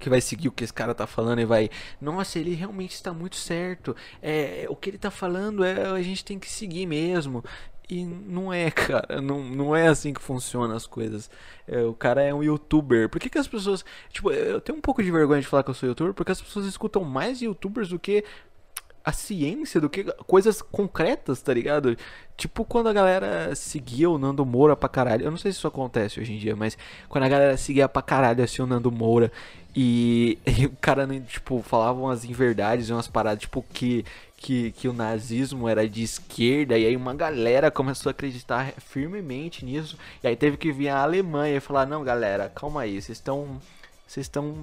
que 0.00 0.10
vai 0.10 0.20
seguir 0.20 0.48
o 0.48 0.52
que 0.52 0.64
esse 0.64 0.72
cara 0.72 0.92
tá 0.92 1.06
falando 1.06 1.40
e 1.40 1.44
vai, 1.44 1.70
nossa, 2.00 2.36
ele 2.36 2.54
realmente 2.54 2.92
está 2.92 3.12
muito 3.12 3.36
certo. 3.36 3.94
É, 4.20 4.66
o 4.68 4.74
que 4.74 4.90
ele 4.90 4.98
tá 4.98 5.12
falando 5.12 5.62
é 5.62 5.86
a 5.86 6.02
gente 6.02 6.24
tem 6.24 6.40
que 6.40 6.50
seguir 6.50 6.86
mesmo. 6.86 7.44
E 7.88 8.04
não 8.04 8.52
é, 8.52 8.68
cara, 8.72 9.20
não, 9.20 9.44
não 9.44 9.76
é 9.76 9.86
assim 9.86 10.12
que 10.12 10.20
funcionam 10.20 10.74
as 10.74 10.86
coisas. 10.86 11.30
É, 11.68 11.82
o 11.82 11.94
cara 11.94 12.22
é 12.22 12.34
um 12.34 12.42
youtuber. 12.42 13.08
Por 13.08 13.20
que, 13.20 13.30
que 13.30 13.38
as 13.38 13.46
pessoas. 13.46 13.84
Tipo, 14.10 14.32
eu 14.32 14.60
tenho 14.60 14.78
um 14.78 14.80
pouco 14.80 15.02
de 15.02 15.10
vergonha 15.10 15.40
de 15.40 15.46
falar 15.46 15.62
que 15.62 15.70
eu 15.70 15.74
sou 15.74 15.88
youtuber, 15.88 16.14
porque 16.14 16.32
as 16.32 16.40
pessoas 16.40 16.66
escutam 16.66 17.04
mais 17.04 17.40
youtubers 17.40 17.88
do 17.88 17.98
que 17.98 18.24
a 19.04 19.12
ciência 19.12 19.80
do 19.80 19.90
que 19.90 20.04
coisas 20.26 20.62
concretas, 20.62 21.42
tá 21.42 21.52
ligado? 21.52 21.96
Tipo 22.36 22.64
quando 22.64 22.88
a 22.88 22.92
galera 22.92 23.54
seguia 23.54 24.08
o 24.08 24.18
Nando 24.18 24.44
Moura 24.44 24.76
pra 24.76 24.88
caralho. 24.88 25.24
Eu 25.24 25.30
não 25.30 25.38
sei 25.38 25.52
se 25.52 25.58
isso 25.58 25.66
acontece 25.66 26.20
hoje 26.20 26.32
em 26.32 26.38
dia, 26.38 26.56
mas 26.56 26.76
quando 27.08 27.24
a 27.24 27.28
galera 27.28 27.56
seguia 27.56 27.88
pra 27.88 28.02
caralho 28.02 28.42
assim 28.42 28.62
o 28.62 28.66
Nando 28.66 28.90
Moura 28.90 29.30
e, 29.74 30.38
e 30.46 30.66
o 30.66 30.70
cara, 30.80 31.06
tipo, 31.26 31.62
falava 31.62 31.98
umas 32.00 32.24
inverdades 32.24 32.90
umas 32.90 33.08
paradas, 33.08 33.40
tipo, 33.40 33.64
que, 33.72 34.04
que, 34.36 34.72
que 34.72 34.88
o 34.88 34.92
nazismo 34.92 35.68
era 35.68 35.88
de 35.88 36.02
esquerda, 36.02 36.78
e 36.78 36.86
aí 36.86 36.96
uma 36.96 37.14
galera 37.14 37.70
começou 37.70 38.10
a 38.10 38.12
acreditar 38.12 38.72
firmemente 38.78 39.64
nisso, 39.64 39.96
e 40.22 40.26
aí 40.28 40.36
teve 40.36 40.56
que 40.56 40.72
vir 40.72 40.88
a 40.88 41.02
Alemanha 41.02 41.56
e 41.56 41.60
falar, 41.60 41.86
não, 41.86 42.04
galera, 42.04 42.50
calma 42.54 42.82
aí, 42.82 43.00
vocês 43.00 43.18
estão. 43.18 43.60
Vocês 44.06 44.26
estão 44.26 44.62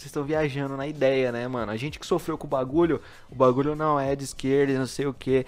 vocês 0.00 0.06
estão 0.06 0.24
viajando 0.24 0.78
na 0.78 0.86
ideia, 0.86 1.30
né, 1.30 1.46
mano? 1.46 1.70
A 1.70 1.76
gente 1.76 1.98
que 1.98 2.06
sofreu 2.06 2.38
com 2.38 2.46
o 2.46 2.50
bagulho, 2.50 3.02
o 3.30 3.34
bagulho 3.34 3.76
não 3.76 4.00
é 4.00 4.16
de 4.16 4.24
esquerda, 4.24 4.78
não 4.78 4.86
sei 4.86 5.06
o 5.06 5.12
que. 5.12 5.44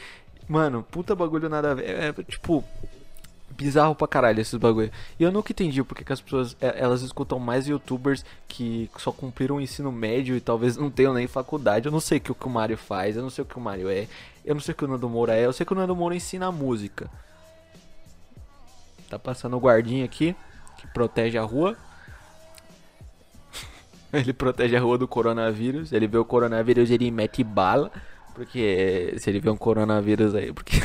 Mano, 0.47 0.87
puta 0.91 1.15
bagulho 1.15 1.49
nada 1.49 1.71
a 1.71 1.75
ver. 1.75 1.89
É, 1.89 2.09
é, 2.09 2.13
tipo, 2.25 2.63
bizarro 3.51 3.95
pra 3.95 4.07
caralho 4.07 4.39
esses 4.39 4.55
bagulho. 4.57 4.93
E 5.19 5.23
eu 5.23 5.33
nunca 5.33 5.53
entendi 5.53 5.83
porque 5.83 6.05
que 6.05 6.13
as 6.13 6.21
pessoas 6.21 6.55
é, 6.61 6.75
elas 6.79 7.01
escutam 7.01 7.39
mais 7.39 7.67
youtubers 7.67 8.27
que 8.47 8.91
só 8.99 9.11
cumpriram 9.11 9.57
o 9.57 9.61
ensino 9.61 9.91
médio 9.91 10.37
e 10.37 10.41
talvez 10.41 10.77
não 10.77 10.91
tenham 10.91 11.15
nem 11.15 11.27
faculdade. 11.27 11.87
Eu 11.87 11.93
não 11.93 12.01
sei 12.01 12.19
o 12.19 12.21
que 12.21 12.47
o 12.47 12.51
Mario 12.51 12.77
faz, 12.77 13.17
eu 13.17 13.23
não 13.23 13.31
sei 13.31 13.43
o 13.43 13.47
que 13.47 13.57
o 13.57 13.61
Mario 13.61 13.89
é, 13.89 14.07
eu 14.45 14.55
não 14.55 14.61
sei 14.61 14.73
o 14.73 14.77
que 14.77 14.85
o 14.85 14.89
Nando 14.89 15.09
Moura 15.09 15.35
é, 15.35 15.47
eu 15.47 15.53
sei 15.55 15.65
que 15.65 15.73
o 15.73 15.77
Nando 15.77 15.97
Moura 15.97 16.15
ensina 16.15 16.53
música. 16.53 17.11
Tá 19.09 19.19
passando 19.19 19.57
o 19.57 19.61
guardinha 19.61 20.05
aqui 20.05 20.37
que 20.77 20.87
protege 20.89 21.39
a 21.39 21.43
rua. 21.43 21.75
ele 24.21 24.33
protege 24.33 24.77
a 24.77 24.81
rua 24.81 24.99
do 24.99 25.09
coronavírus. 25.09 25.93
Ele 25.93 26.07
vê 26.07 26.19
o 26.19 26.25
coronavírus, 26.25 26.91
ele 26.91 27.11
mete 27.11 27.43
bala. 27.43 27.91
Porque 28.35 29.15
se 29.19 29.31
ele 29.31 29.41
vê 29.41 29.51
um 29.51 29.57
coronavírus 29.57 30.35
aí, 30.35 30.53
porque. 30.53 30.77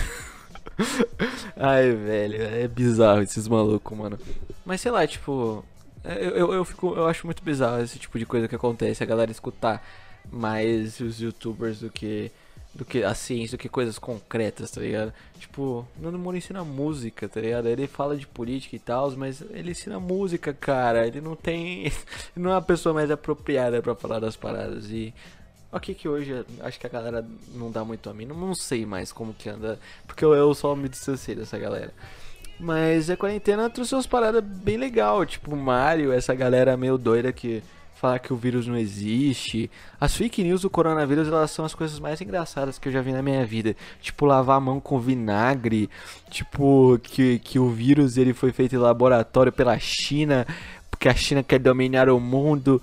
Ai, 1.56 1.92
velho, 1.92 2.42
é 2.42 2.68
bizarro 2.68 3.22
esses 3.22 3.48
malucos, 3.48 3.98
mano. 3.98 4.18
Mas 4.66 4.82
sei 4.82 4.92
lá, 4.92 5.06
tipo. 5.06 5.64
Eu, 6.04 6.30
eu, 6.32 6.54
eu, 6.54 6.66
fico, 6.66 6.94
eu 6.96 7.08
acho 7.08 7.26
muito 7.26 7.44
bizarro 7.44 7.82
esse 7.82 8.00
tipo 8.00 8.18
de 8.18 8.26
coisa 8.26 8.48
que 8.48 8.56
acontece. 8.56 9.04
A 9.04 9.08
galera 9.08 9.32
escutar 9.32 9.86
mais 10.32 11.00
os 11.00 11.20
youtubers 11.20 11.80
do 11.80 11.90
que 11.90 12.32
do 12.78 12.86
que 12.86 13.04
a 13.04 13.16
ciência, 13.16 13.58
do 13.58 13.62
que 13.62 13.68
coisas 13.68 13.98
concretas, 13.98 14.70
tá 14.70 14.80
ligado? 14.80 15.12
Tipo, 15.40 15.86
Nando 16.00 16.20
Moura 16.20 16.38
ensina 16.38 16.64
música, 16.64 17.28
tá 17.28 17.42
ligado? 17.42 17.68
Ele 17.68 17.88
fala 17.88 18.16
de 18.16 18.28
política 18.28 18.76
e 18.76 18.80
tal, 18.80 19.12
mas 19.18 19.42
ele 19.50 19.72
ensina 19.72 20.00
música, 20.00 20.54
cara. 20.54 21.08
Ele 21.08 21.20
não 21.20 21.36
tem. 21.36 21.92
Não 22.36 22.52
é 22.52 22.56
a 22.56 22.62
pessoa 22.62 22.94
mais 22.94 23.10
apropriada 23.10 23.82
para 23.82 23.96
falar 23.96 24.20
das 24.20 24.36
paradas. 24.36 24.92
E. 24.92 25.14
Ok, 25.72 25.94
que 25.96 26.08
hoje 26.08 26.46
acho 26.62 26.80
que 26.80 26.88
a 26.88 26.90
galera 26.90 27.28
não 27.54 27.70
dá 27.70 27.84
muito 27.84 28.10
a 28.10 28.14
mim. 28.14 28.26
Não, 28.26 28.38
não 28.38 28.56
sei 28.56 28.86
mais 28.86 29.12
como 29.12 29.34
que 29.34 29.50
anda. 29.50 29.78
Porque 30.06 30.24
eu, 30.24 30.34
eu 30.34 30.54
só 30.56 30.74
me 30.76 30.88
distanciei 30.88 31.36
dessa 31.36 31.58
galera. 31.58 31.94
Mas 32.58 33.10
a 33.10 33.18
quarentena 33.18 33.70
trouxe 33.70 33.94
umas 33.94 34.08
paradas 34.08 34.42
bem 34.42 34.78
legal. 34.78 35.26
Tipo, 35.26 35.56
Mario, 35.58 36.14
essa 36.14 36.34
galera 36.34 36.78
meio 36.78 36.98
doida 36.98 37.34
que 37.34 37.62
falar 38.00 38.20
que 38.20 38.32
o 38.32 38.36
vírus 38.36 38.68
não 38.68 38.78
existe. 38.78 39.70
As 40.00 40.16
fake 40.16 40.44
news 40.44 40.62
do 40.62 40.70
coronavírus, 40.70 41.28
elas 41.28 41.52
são 41.52 41.66
as 41.66 41.74
coisas 41.74 42.00
mais 42.00 42.22
engraçadas 42.22 42.78
que 42.78 42.88
eu 42.88 42.92
já 42.92 43.02
vi 43.02 43.12
na 43.12 43.22
minha 43.22 43.46
vida. 43.46 43.76
Tipo, 44.02 44.26
lavar 44.26 44.58
a 44.58 44.60
mão 44.60 44.80
com 44.80 45.00
vinagre, 45.00 45.90
tipo, 46.30 47.00
que, 47.02 47.40
que 47.40 47.58
o 47.58 47.70
vírus 47.70 48.18
ele 48.18 48.34
foi 48.34 48.52
feito 48.52 48.76
em 48.76 48.80
laboratório 48.80 49.52
pela 49.52 49.78
China, 49.80 50.46
porque 50.92 51.10
a 51.10 51.16
China 51.16 51.42
quer 51.42 51.60
dominar 51.60 52.10
o 52.10 52.20
mundo. 52.20 52.82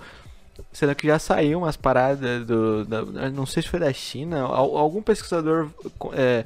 Sendo 0.72 0.94
que 0.94 1.06
já 1.06 1.18
saiu 1.18 1.58
umas 1.58 1.76
paradas 1.76 2.44
do. 2.44 2.84
Da, 2.84 3.30
não 3.30 3.46
sei 3.46 3.62
se 3.62 3.68
foi 3.68 3.78
da 3.78 3.92
China. 3.92 4.42
Algum 4.42 5.02
pesquisador 5.02 5.68
é, 6.12 6.44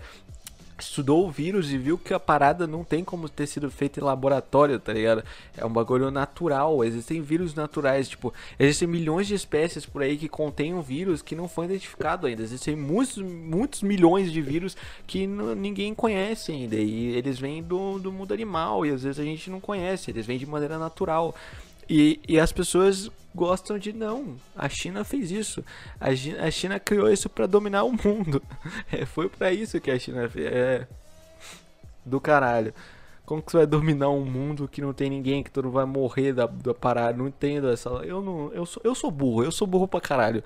estudou 0.78 1.26
o 1.26 1.30
vírus 1.30 1.72
e 1.72 1.78
viu 1.78 1.98
que 1.98 2.14
a 2.14 2.20
parada 2.20 2.66
não 2.66 2.84
tem 2.84 3.04
como 3.04 3.28
ter 3.28 3.46
sido 3.46 3.70
feita 3.70 4.00
em 4.00 4.02
laboratório, 4.02 4.78
tá 4.78 4.92
ligado? 4.92 5.24
É 5.56 5.64
um 5.64 5.72
bagulho 5.72 6.10
natural, 6.10 6.84
existem 6.84 7.20
vírus 7.20 7.54
naturais, 7.54 8.08
tipo, 8.08 8.32
existem 8.58 8.86
milhões 8.86 9.26
de 9.26 9.34
espécies 9.34 9.84
por 9.84 10.02
aí 10.02 10.16
que 10.16 10.28
contêm 10.28 10.74
um 10.74 10.80
vírus 10.80 11.22
que 11.22 11.34
não 11.34 11.48
foi 11.48 11.66
identificado 11.66 12.26
ainda. 12.26 12.42
Existem 12.42 12.76
muitos, 12.76 13.18
muitos 13.18 13.82
milhões 13.82 14.32
de 14.32 14.40
vírus 14.40 14.76
que 15.06 15.26
ninguém 15.26 15.94
conhece 15.94 16.52
ainda 16.52 16.76
e 16.76 17.16
eles 17.16 17.38
vêm 17.38 17.62
do, 17.62 17.98
do 17.98 18.12
mundo 18.12 18.32
animal 18.32 18.86
e 18.86 18.90
às 18.90 19.02
vezes 19.02 19.18
a 19.18 19.24
gente 19.24 19.50
não 19.50 19.60
conhece, 19.60 20.10
eles 20.10 20.26
vêm 20.26 20.38
de 20.38 20.46
maneira 20.46 20.78
natural. 20.78 21.34
E, 21.88 22.20
e 22.28 22.38
as 22.38 22.52
pessoas 22.52 23.10
gostam 23.34 23.78
de 23.78 23.92
não. 23.92 24.36
A 24.56 24.68
China 24.68 25.04
fez 25.04 25.30
isso. 25.30 25.64
A 26.00 26.14
China, 26.14 26.44
a 26.44 26.50
China 26.50 26.80
criou 26.80 27.10
isso 27.10 27.28
para 27.28 27.46
dominar 27.46 27.84
o 27.84 27.92
mundo. 27.92 28.42
É, 28.90 29.04
foi 29.04 29.28
para 29.28 29.52
isso 29.52 29.80
que 29.80 29.90
a 29.90 29.98
China 29.98 30.28
fez. 30.28 30.46
É. 30.46 30.88
Do 32.04 32.20
caralho. 32.20 32.74
Como 33.24 33.42
que 33.42 33.52
você 33.52 33.58
vai 33.58 33.66
dominar 33.66 34.08
um 34.08 34.24
mundo 34.24 34.66
que 34.66 34.80
não 34.80 34.94
tem 34.94 35.10
ninguém, 35.10 35.42
que 35.42 35.50
todo 35.50 35.70
vai 35.70 35.84
morrer 35.84 36.32
da, 36.32 36.46
da 36.46 36.72
parada? 36.72 37.18
Não 37.18 37.28
entendo 37.28 37.68
essa. 37.68 37.90
Eu 37.90 38.22
não. 38.22 38.50
Eu 38.54 38.64
sou, 38.64 38.80
eu 38.82 38.94
sou 38.94 39.10
burro, 39.10 39.44
eu 39.44 39.52
sou 39.52 39.66
burro 39.66 39.86
pra 39.86 40.00
caralho. 40.00 40.42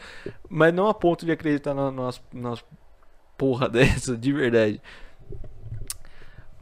Mas 0.49 0.75
não 0.75 0.89
a 0.89 0.95
ponto 0.95 1.25
de 1.25 1.31
acreditar 1.31 1.75
nas, 1.75 2.21
nas 2.33 2.65
porra 3.39 3.69
dessa, 3.71 4.17
de 4.17 4.33
verdade. 4.33 4.83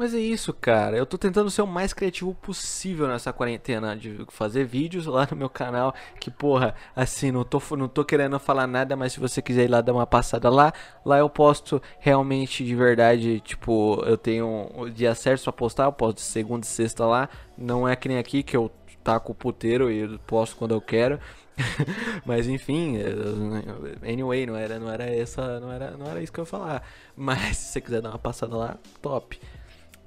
Mas 0.00 0.14
é 0.14 0.18
isso, 0.18 0.54
cara. 0.54 0.96
Eu 0.96 1.04
tô 1.04 1.18
tentando 1.18 1.50
ser 1.50 1.60
o 1.60 1.66
mais 1.66 1.92
criativo 1.92 2.32
possível 2.32 3.06
nessa 3.06 3.34
quarentena 3.34 3.94
de 3.94 4.24
fazer 4.30 4.64
vídeos 4.64 5.04
lá 5.04 5.28
no 5.30 5.36
meu 5.36 5.50
canal. 5.50 5.94
Que, 6.18 6.30
porra, 6.30 6.74
assim, 6.96 7.30
não 7.30 7.44
tô, 7.44 7.60
não 7.76 7.86
tô 7.86 8.02
querendo 8.02 8.38
falar 8.38 8.66
nada, 8.66 8.96
mas 8.96 9.12
se 9.12 9.20
você 9.20 9.42
quiser 9.42 9.64
ir 9.64 9.68
lá 9.68 9.82
dar 9.82 9.92
uma 9.92 10.06
passada 10.06 10.48
lá, 10.48 10.72
lá 11.04 11.18
eu 11.18 11.28
posto 11.28 11.82
realmente 11.98 12.64
de 12.64 12.74
verdade. 12.74 13.40
Tipo, 13.40 14.02
eu 14.06 14.16
tenho 14.16 14.70
o 14.74 14.88
dia 14.88 15.14
certo 15.14 15.42
pra 15.42 15.52
postar, 15.52 15.84
eu 15.84 15.92
posto 15.92 16.16
de 16.16 16.22
segunda 16.22 16.64
e 16.64 16.66
sexta 16.66 17.04
lá. 17.04 17.28
Não 17.58 17.86
é 17.86 17.94
que 17.94 18.08
nem 18.08 18.16
aqui 18.16 18.42
que 18.42 18.56
eu 18.56 18.72
taco 19.04 19.32
o 19.32 19.34
puteiro 19.34 19.92
e 19.92 20.16
posto 20.20 20.56
quando 20.56 20.72
eu 20.72 20.80
quero. 20.80 21.20
mas 22.24 22.48
enfim, 22.48 22.96
anyway, 24.02 24.46
não 24.46 24.56
era, 24.56 24.78
não 24.78 24.90
era 24.90 25.04
essa, 25.04 25.60
não 25.60 25.70
era, 25.70 25.90
não 25.90 26.06
era 26.06 26.22
isso 26.22 26.32
que 26.32 26.40
eu 26.40 26.44
ia 26.44 26.46
falar. 26.46 26.88
Mas 27.14 27.58
se 27.58 27.72
você 27.72 27.80
quiser 27.82 28.00
dar 28.00 28.08
uma 28.08 28.18
passada 28.18 28.56
lá, 28.56 28.78
top 29.02 29.38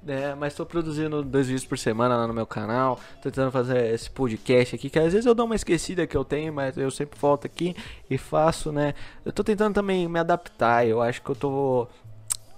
né? 0.04 0.34
Mas 0.34 0.54
tô 0.54 0.66
produzindo 0.66 1.22
dois 1.22 1.46
vídeos 1.46 1.64
por 1.64 1.78
semana 1.78 2.16
lá 2.16 2.26
no 2.26 2.34
meu 2.34 2.46
canal, 2.46 3.00
tentando 3.22 3.50
fazer 3.50 3.92
esse 3.92 4.10
podcast 4.10 4.74
aqui, 4.76 4.90
que 4.90 4.98
às 4.98 5.12
vezes 5.12 5.26
eu 5.26 5.34
dou 5.34 5.46
uma 5.46 5.54
esquecida 5.54 6.06
que 6.06 6.16
eu 6.16 6.24
tenho, 6.24 6.52
mas 6.52 6.76
eu 6.76 6.90
sempre 6.90 7.18
volto 7.18 7.46
aqui 7.46 7.74
e 8.08 8.18
faço, 8.18 8.70
né? 8.70 8.94
Eu 9.24 9.32
tô 9.32 9.42
tentando 9.42 9.74
também 9.74 10.06
me 10.08 10.18
adaptar, 10.18 10.86
eu 10.86 11.00
acho 11.00 11.22
que 11.22 11.30
eu 11.30 11.34
tô, 11.34 11.88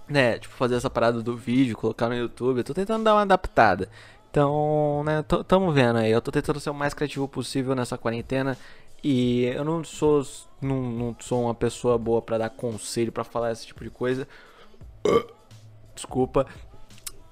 né, 0.08 0.38
tipo, 0.38 0.54
fazer 0.54 0.74
essa 0.74 0.90
parada 0.90 1.22
do 1.22 1.36
vídeo, 1.36 1.76
colocar 1.76 2.08
no 2.08 2.16
YouTube, 2.16 2.58
eu 2.58 2.64
tô 2.64 2.74
tentando 2.74 3.04
dar 3.04 3.14
uma 3.14 3.22
adaptada. 3.22 3.88
Então, 4.30 5.02
né, 5.04 5.24
tamo 5.48 5.72
vendo 5.72 5.98
aí, 5.98 6.10
eu 6.10 6.20
tô 6.20 6.30
tentando 6.30 6.60
ser 6.60 6.70
o 6.70 6.74
mais 6.74 6.92
criativo 6.92 7.26
possível 7.26 7.74
nessa 7.74 7.96
quarentena. 7.96 8.58
E 9.02 9.44
eu 9.44 9.64
não 9.64 9.84
sou, 9.84 10.26
não, 10.60 10.82
não 10.82 11.16
sou 11.20 11.44
uma 11.44 11.54
pessoa 11.54 11.96
boa 11.96 12.20
para 12.20 12.38
dar 12.38 12.50
conselho, 12.50 13.12
para 13.12 13.24
falar 13.24 13.52
esse 13.52 13.66
tipo 13.66 13.84
de 13.84 13.90
coisa. 13.90 14.26
Desculpa, 15.94 16.46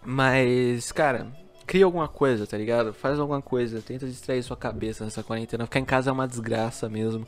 mas, 0.05 0.93
cara, 0.93 1.27
cria 1.67 1.85
alguma 1.85 2.09
coisa, 2.09 2.47
tá 2.47 2.57
ligado? 2.57 2.93
Faz 2.93 3.19
alguma 3.19 3.41
coisa, 3.41 3.81
tenta 3.81 4.07
distrair 4.07 4.43
sua 4.43 4.57
cabeça 4.57 5.05
nessa 5.05 5.23
quarentena. 5.23 5.65
Ficar 5.65 5.81
em 5.81 5.85
casa 5.85 6.11
é 6.11 6.13
uma 6.13 6.29
desgraça 6.29 6.89
mesmo. 6.89 7.27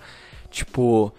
Tipo, 0.51 1.13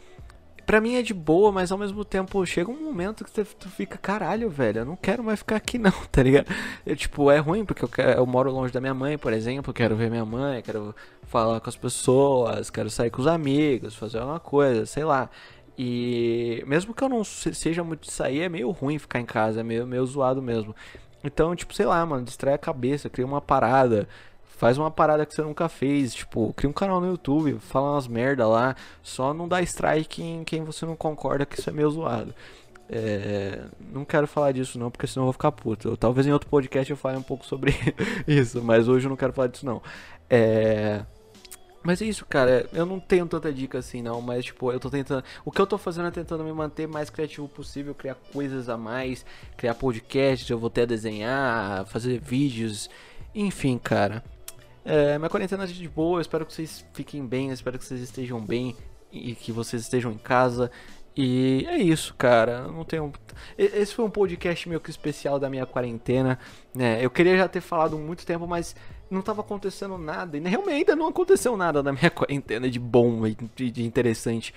pra 0.65 0.81
mim 0.81 0.95
é 0.95 1.01
de 1.01 1.13
boa, 1.13 1.51
mas 1.51 1.71
ao 1.71 1.77
mesmo 1.77 2.03
tempo 2.05 2.45
chega 2.45 2.69
um 2.69 2.83
momento 2.83 3.23
que 3.23 3.31
tu 3.31 3.69
fica, 3.69 3.97
caralho, 3.97 4.49
velho, 4.49 4.79
eu 4.79 4.85
não 4.85 4.95
quero 4.95 5.23
mais 5.23 5.39
ficar 5.39 5.55
aqui 5.55 5.77
não, 5.77 5.91
tá 6.11 6.21
ligado? 6.21 6.47
Eu, 6.85 6.95
tipo, 6.95 7.31
é 7.31 7.37
ruim 7.39 7.65
porque 7.65 7.83
eu, 7.83 7.89
quero, 7.89 8.11
eu 8.19 8.25
moro 8.25 8.51
longe 8.51 8.73
da 8.73 8.81
minha 8.81 8.93
mãe, 8.93 9.17
por 9.17 9.33
exemplo, 9.33 9.73
quero 9.73 9.95
ver 9.95 10.09
minha 10.11 10.25
mãe, 10.25 10.61
quero 10.61 10.93
falar 11.23 11.59
com 11.59 11.69
as 11.69 11.75
pessoas, 11.75 12.69
quero 12.69 12.89
sair 12.89 13.09
com 13.09 13.21
os 13.21 13.27
amigos, 13.27 13.95
fazer 13.95 14.19
alguma 14.19 14.39
coisa, 14.39 14.85
sei 14.85 15.03
lá. 15.03 15.29
E 15.77 16.63
mesmo 16.65 16.93
que 16.93 17.03
eu 17.03 17.09
não 17.09 17.23
seja 17.23 17.83
muito 17.83 18.07
de 18.07 18.11
sair, 18.11 18.41
é 18.41 18.49
meio 18.49 18.71
ruim 18.71 18.97
ficar 18.97 19.19
em 19.19 19.25
casa, 19.25 19.59
é 19.59 19.63
meio, 19.63 19.85
meio 19.85 20.05
zoado 20.05 20.41
mesmo. 20.41 20.75
Então, 21.27 21.55
tipo, 21.55 21.73
sei 21.73 21.85
lá, 21.85 22.05
mano, 22.05 22.25
distrai 22.25 22.53
a 22.53 22.57
cabeça, 22.57 23.09
cria 23.09 23.25
uma 23.25 23.41
parada. 23.41 24.07
Faz 24.57 24.77
uma 24.77 24.89
parada 24.89 25.25
que 25.25 25.35
você 25.35 25.41
nunca 25.43 25.69
fez, 25.69 26.15
tipo, 26.15 26.51
cria 26.53 26.69
um 26.69 26.73
canal 26.73 26.99
no 26.99 27.07
YouTube, 27.07 27.59
fala 27.59 27.91
umas 27.91 28.07
merda 28.07 28.47
lá, 28.47 28.75
só 29.03 29.31
não 29.31 29.47
dá 29.47 29.61
strike 29.61 30.23
em 30.23 30.43
quem 30.43 30.63
você 30.63 30.83
não 30.83 30.95
concorda 30.95 31.45
que 31.45 31.59
isso 31.59 31.69
é 31.69 31.73
meio 31.73 31.91
zoado. 31.91 32.33
É, 32.89 33.65
não 33.93 34.05
quero 34.05 34.25
falar 34.27 34.53
disso 34.53 34.79
não, 34.79 34.89
porque 34.89 35.05
senão 35.05 35.23
eu 35.23 35.25
vou 35.27 35.33
ficar 35.33 35.51
puto. 35.51 35.95
talvez 35.97 36.25
em 36.25 36.31
outro 36.31 36.49
podcast 36.49 36.89
eu 36.89 36.97
fale 36.97 37.17
um 37.17 37.21
pouco 37.21 37.45
sobre 37.45 37.75
isso, 38.27 38.63
mas 38.63 38.87
hoje 38.87 39.05
eu 39.05 39.09
não 39.09 39.17
quero 39.17 39.33
falar 39.33 39.47
disso 39.49 39.65
não. 39.65 39.81
É, 40.29 41.03
mas 41.87 42.01
é 42.01 42.05
isso, 42.05 42.25
cara. 42.25 42.67
Eu 42.73 42.85
não 42.85 42.99
tenho 42.99 43.25
tanta 43.25 43.51
dica 43.53 43.77
assim, 43.77 44.01
não. 44.01 44.19
Mas, 44.21 44.43
tipo, 44.43 44.73
eu 44.73 44.77
tô 44.77 44.89
tentando. 44.89 45.23
O 45.45 45.51
que 45.51 45.61
eu 45.61 45.65
tô 45.65 45.77
fazendo 45.77 46.09
é 46.09 46.11
tentando 46.11 46.43
me 46.43 46.51
manter 46.51 46.85
mais 46.85 47.09
criativo 47.09 47.47
possível, 47.47 47.95
criar 47.95 48.15
coisas 48.33 48.67
a 48.67 48.75
mais, 48.75 49.25
criar 49.55 49.73
podcasts, 49.73 50.49
eu 50.49 50.59
vou 50.59 50.67
até 50.67 50.85
desenhar, 50.85 51.85
fazer 51.85 52.19
vídeos. 52.19 52.89
Enfim, 53.33 53.77
cara. 53.77 54.21
É, 54.83 55.17
minha 55.17 55.29
quarentena 55.29 55.63
é 55.63 55.67
de 55.67 55.87
boa. 55.87 56.17
Eu 56.17 56.21
espero 56.21 56.45
que 56.45 56.53
vocês 56.53 56.85
fiquem 56.91 57.25
bem. 57.25 57.47
Eu 57.47 57.53
espero 57.53 57.79
que 57.79 57.85
vocês 57.85 58.01
estejam 58.01 58.41
bem 58.41 58.75
e 59.09 59.33
que 59.33 59.53
vocês 59.53 59.81
estejam 59.81 60.11
em 60.11 60.17
casa. 60.17 60.69
E 61.15 61.65
é 61.69 61.77
isso, 61.77 62.13
cara. 62.15 62.67
Não 62.67 62.83
tenho. 62.83 63.13
Esse 63.57 63.95
foi 63.95 64.03
um 64.03 64.09
podcast 64.09 64.67
meio 64.67 64.81
que 64.81 64.89
especial 64.89 65.39
da 65.39 65.49
minha 65.49 65.65
quarentena. 65.65 66.37
Né? 66.75 66.99
Eu 67.01 67.09
queria 67.09 67.37
já 67.37 67.47
ter 67.47 67.61
falado 67.61 67.97
muito 67.97 68.25
tempo, 68.25 68.45
mas 68.45 68.75
não 69.09 69.19
estava 69.21 69.41
acontecendo 69.41 69.97
nada. 69.97 70.37
E 70.37 70.41
realmente 70.41 70.75
ainda 70.75 70.95
não 70.95 71.07
aconteceu 71.07 71.55
nada 71.57 71.81
na 71.83 71.91
minha 71.91 72.09
quarentena 72.11 72.69
de 72.69 72.79
bom 72.79 73.25
e 73.25 73.35
de 73.71 73.83
interessante. 73.83 74.53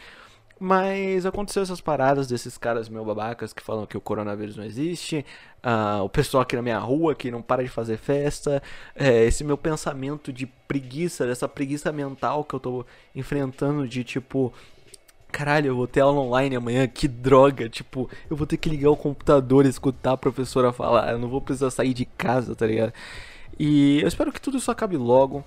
Mas 0.63 1.25
aconteceu 1.25 1.63
essas 1.63 1.81
paradas 1.81 2.29
desses 2.29 2.59
caras 2.59 2.87
meio 2.87 3.03
babacas 3.03 3.51
que 3.51 3.63
falam 3.63 3.87
que 3.87 3.97
o 3.97 4.01
coronavírus 4.01 4.59
não 4.59 4.65
existe, 4.65 5.25
uh, 5.65 6.03
o 6.03 6.09
pessoal 6.11 6.43
aqui 6.43 6.55
na 6.55 6.61
minha 6.61 6.79
rua 6.79 7.15
que 7.15 7.31
não 7.31 7.41
para 7.41 7.63
de 7.65 7.71
fazer 7.71 7.97
festa, 7.97 8.63
é, 8.95 9.25
esse 9.25 9.43
meu 9.43 9.57
pensamento 9.57 10.31
de 10.31 10.45
preguiça, 10.45 11.27
dessa 11.27 11.49
preguiça 11.49 11.91
mental 11.91 12.45
que 12.45 12.53
eu 12.53 12.61
tô 12.61 12.85
enfrentando 13.15 13.89
de 13.89 14.05
tipo, 14.05 14.53
caralho, 15.33 15.69
eu 15.69 15.77
vou 15.77 15.87
ter 15.87 16.01
aula 16.01 16.21
online 16.21 16.57
amanhã, 16.57 16.87
que 16.87 17.09
droga, 17.09 17.67
tipo, 17.67 18.11
eu 18.29 18.37
vou 18.37 18.47
ter 18.47 18.59
que 18.59 18.69
ligar 18.69 18.91
o 18.91 18.97
computador 18.97 19.65
e 19.65 19.71
escutar 19.71 20.13
a 20.13 20.17
professora 20.19 20.75
falar, 20.75 21.13
eu 21.13 21.19
não 21.19 21.29
vou 21.31 21.41
precisar 21.41 21.71
sair 21.71 21.95
de 21.95 22.05
casa, 22.05 22.55
tá 22.55 22.67
ligado? 22.67 22.93
E 23.59 24.01
eu 24.01 24.09
espero 24.09 24.33
que 24.33 24.41
tudo 24.41 24.59
isso 24.59 24.71
acabe 24.71 24.97
logo. 24.97 25.45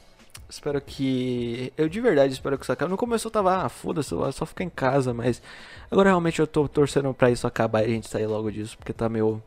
Espero 0.50 0.80
que. 0.82 1.74
Eu 1.78 1.90
de 1.90 2.00
verdade 2.00 2.34
espero 2.34 2.58
que 2.58 2.64
isso 2.64 2.72
acabe. 2.72 2.92
No 2.92 2.98
começo 2.98 3.28
eu 3.28 3.32
tava, 3.32 3.66
ah, 3.66 3.70
foda-se, 3.70 4.10
só 4.34 4.46
ficar 4.46 4.64
em 4.64 4.70
casa, 4.70 5.14
mas 5.14 5.42
agora 5.90 6.10
realmente 6.10 6.40
eu 6.40 6.48
tô 6.48 6.68
torcendo 6.68 7.14
pra 7.14 7.32
isso 7.32 7.48
acabar 7.48 7.82
e 7.82 7.86
a 7.86 7.90
gente 7.90 8.08
sair 8.08 8.28
logo 8.28 8.52
disso, 8.52 8.78
porque 8.78 8.94
tá 8.94 9.10
meio. 9.10 9.42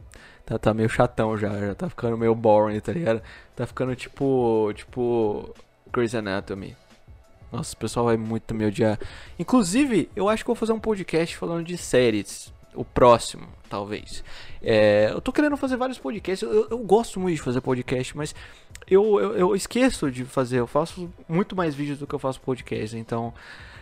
Tá, 0.45 0.59
tá 0.59 0.73
meio 0.73 0.89
chatão 0.89 1.37
já, 1.37 1.51
já 1.59 1.75
tá 1.75 1.89
ficando 1.89 2.17
meio 2.17 2.35
boring, 2.35 2.79
tá 2.81 2.93
ligado? 2.93 3.23
Tá 3.55 3.67
ficando 3.67 3.95
tipo. 3.97 4.73
Tipo. 4.75 5.55
Grey's 5.93 6.15
Anatomy. 6.15 6.77
Nossa, 7.53 7.75
o 7.75 7.79
pessoal 7.79 8.07
vai 8.07 8.17
muito 8.17 8.55
me 8.55 8.67
odiar. 8.67 8.99
Inclusive, 9.39 10.11
eu 10.17 10.29
acho 10.29 10.45
que 10.45 10.49
vou 10.49 10.57
fazer 10.57 10.73
um 10.73 10.81
podcast 10.81 11.37
falando 11.37 11.65
de 11.65 11.77
séries 11.77 12.53
o 12.77 12.85
próximo, 12.85 13.49
talvez. 13.69 14.23
É, 14.63 15.11
eu 15.13 15.21
tô 15.21 15.33
querendo 15.33 15.57
fazer 15.57 15.77
vários 15.77 15.99
podcasts. 15.99 16.43
Eu, 16.43 16.69
eu, 16.71 16.79
gosto 16.79 17.19
muito 17.19 17.37
de 17.37 17.43
fazer 17.43 17.61
podcast, 17.61 18.17
mas 18.17 18.35
eu, 18.89 19.21
eu, 19.21 19.37
eu, 19.37 19.57
esqueço 19.57 20.11
de 20.11 20.25
fazer. 20.25 20.61
Eu 20.61 20.67
faço 20.67 21.11
muito 21.29 21.57
mais 21.57 21.75
vídeos 21.75 21.99
do 21.99 22.07
que 22.07 22.15
eu 22.15 22.19
faço 22.19 22.41
podcast. 22.41 22.97
Então, 22.97 23.33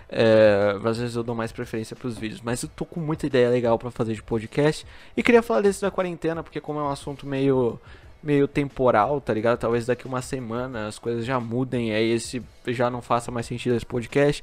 é, 0.08 0.76
às 0.84 0.98
vezes 0.98 1.16
eu 1.16 1.22
dou 1.22 1.34
mais 1.34 1.52
preferência 1.52 1.96
para 1.96 2.08
os 2.08 2.16
vídeos. 2.16 2.40
Mas 2.40 2.62
eu 2.62 2.68
tô 2.68 2.84
com 2.84 3.00
muita 3.00 3.26
ideia 3.26 3.48
legal 3.48 3.78
para 3.78 3.90
fazer 3.90 4.14
de 4.14 4.22
podcast. 4.22 4.86
E 5.16 5.22
queria 5.22 5.42
falar 5.42 5.60
desse 5.60 5.82
da 5.82 5.90
quarentena, 5.90 6.42
porque 6.42 6.60
como 6.60 6.78
é 6.78 6.82
um 6.82 6.90
assunto 6.90 7.26
meio 7.26 7.78
meio 8.22 8.48
temporal, 8.48 9.20
tá 9.20 9.34
ligado? 9.34 9.58
Talvez 9.58 9.84
daqui 9.84 10.06
uma 10.06 10.22
semana 10.22 10.86
as 10.86 10.98
coisas 10.98 11.26
já 11.26 11.38
mudem, 11.38 11.92
aí 11.92 12.10
esse 12.10 12.42
já 12.68 12.88
não 12.88 13.02
faça 13.02 13.30
mais 13.30 13.44
sentido 13.44 13.76
esse 13.76 13.84
podcast. 13.84 14.42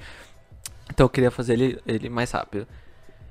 Então 0.93 1.05
eu 1.05 1.09
queria 1.09 1.31
fazer 1.31 1.53
ele, 1.53 1.81
ele 1.87 2.09
mais 2.09 2.29
rápido. 2.31 2.67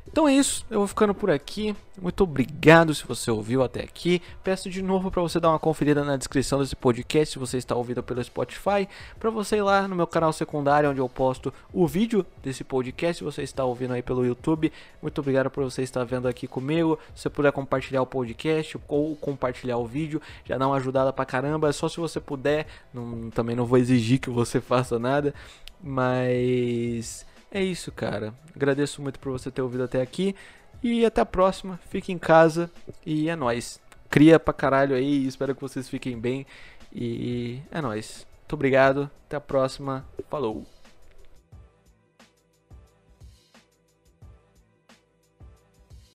Então 0.06 0.26
é 0.26 0.34
isso, 0.34 0.66
eu 0.68 0.78
vou 0.78 0.88
ficando 0.88 1.14
por 1.14 1.30
aqui. 1.30 1.74
Muito 2.00 2.24
obrigado 2.24 2.92
se 2.94 3.06
você 3.06 3.30
ouviu 3.30 3.62
até 3.62 3.80
aqui. 3.80 4.20
Peço 4.42 4.68
de 4.68 4.82
novo 4.82 5.08
para 5.10 5.22
você 5.22 5.38
dar 5.38 5.50
uma 5.50 5.58
conferida 5.58 6.02
na 6.02 6.16
descrição 6.16 6.58
desse 6.58 6.74
podcast 6.74 7.32
se 7.32 7.38
você 7.38 7.58
está 7.58 7.76
ouvindo 7.76 8.02
pelo 8.02 8.22
Spotify, 8.24 8.88
para 9.20 9.30
você 9.30 9.58
ir 9.58 9.62
lá 9.62 9.86
no 9.86 9.94
meu 9.94 10.08
canal 10.08 10.32
secundário 10.32 10.90
onde 10.90 10.98
eu 10.98 11.08
posto 11.08 11.52
o 11.72 11.86
vídeo 11.86 12.26
desse 12.42 12.64
podcast. 12.64 13.18
Se 13.18 13.24
você 13.24 13.42
está 13.42 13.64
ouvindo 13.64 13.94
aí 13.94 14.02
pelo 14.02 14.26
YouTube, 14.26 14.72
muito 15.00 15.20
obrigado 15.20 15.48
por 15.48 15.62
você 15.62 15.82
estar 15.82 16.02
vendo 16.02 16.26
aqui 16.26 16.48
comigo. 16.48 16.98
Se 17.14 17.22
você 17.22 17.30
puder 17.30 17.52
compartilhar 17.52 18.02
o 18.02 18.06
podcast 18.06 18.78
ou 18.88 19.14
compartilhar 19.14 19.76
o 19.76 19.86
vídeo, 19.86 20.20
já 20.44 20.58
dá 20.58 20.66
uma 20.66 20.76
ajudada 20.76 21.12
pra 21.12 21.24
caramba. 21.24 21.68
É 21.68 21.72
só 21.72 21.88
se 21.88 21.98
você 22.00 22.18
puder, 22.18 22.66
não, 22.92 23.30
também 23.30 23.54
não 23.54 23.64
vou 23.64 23.78
exigir 23.78 24.18
que 24.18 24.30
você 24.30 24.58
faça 24.60 24.98
nada, 24.98 25.32
mas 25.80 27.24
é 27.50 27.62
isso, 27.62 27.90
cara. 27.90 28.32
Agradeço 28.54 29.02
muito 29.02 29.18
por 29.18 29.32
você 29.32 29.50
ter 29.50 29.62
ouvido 29.62 29.84
até 29.84 30.00
aqui. 30.00 30.34
E 30.82 31.04
até 31.04 31.20
a 31.20 31.26
próxima. 31.26 31.78
Fique 31.88 32.12
em 32.12 32.18
casa 32.18 32.70
e 33.04 33.28
é 33.28 33.36
nóis. 33.36 33.80
Cria 34.08 34.38
pra 34.38 34.54
caralho 34.54 34.94
aí. 34.94 35.26
Espero 35.26 35.54
que 35.54 35.60
vocês 35.60 35.88
fiquem 35.88 36.18
bem. 36.18 36.46
E 36.92 37.60
é 37.70 37.80
nóis. 37.80 38.26
Muito 38.42 38.54
obrigado. 38.54 39.10
Até 39.26 39.36
a 39.36 39.40
próxima. 39.40 40.04
Falou. 40.28 40.79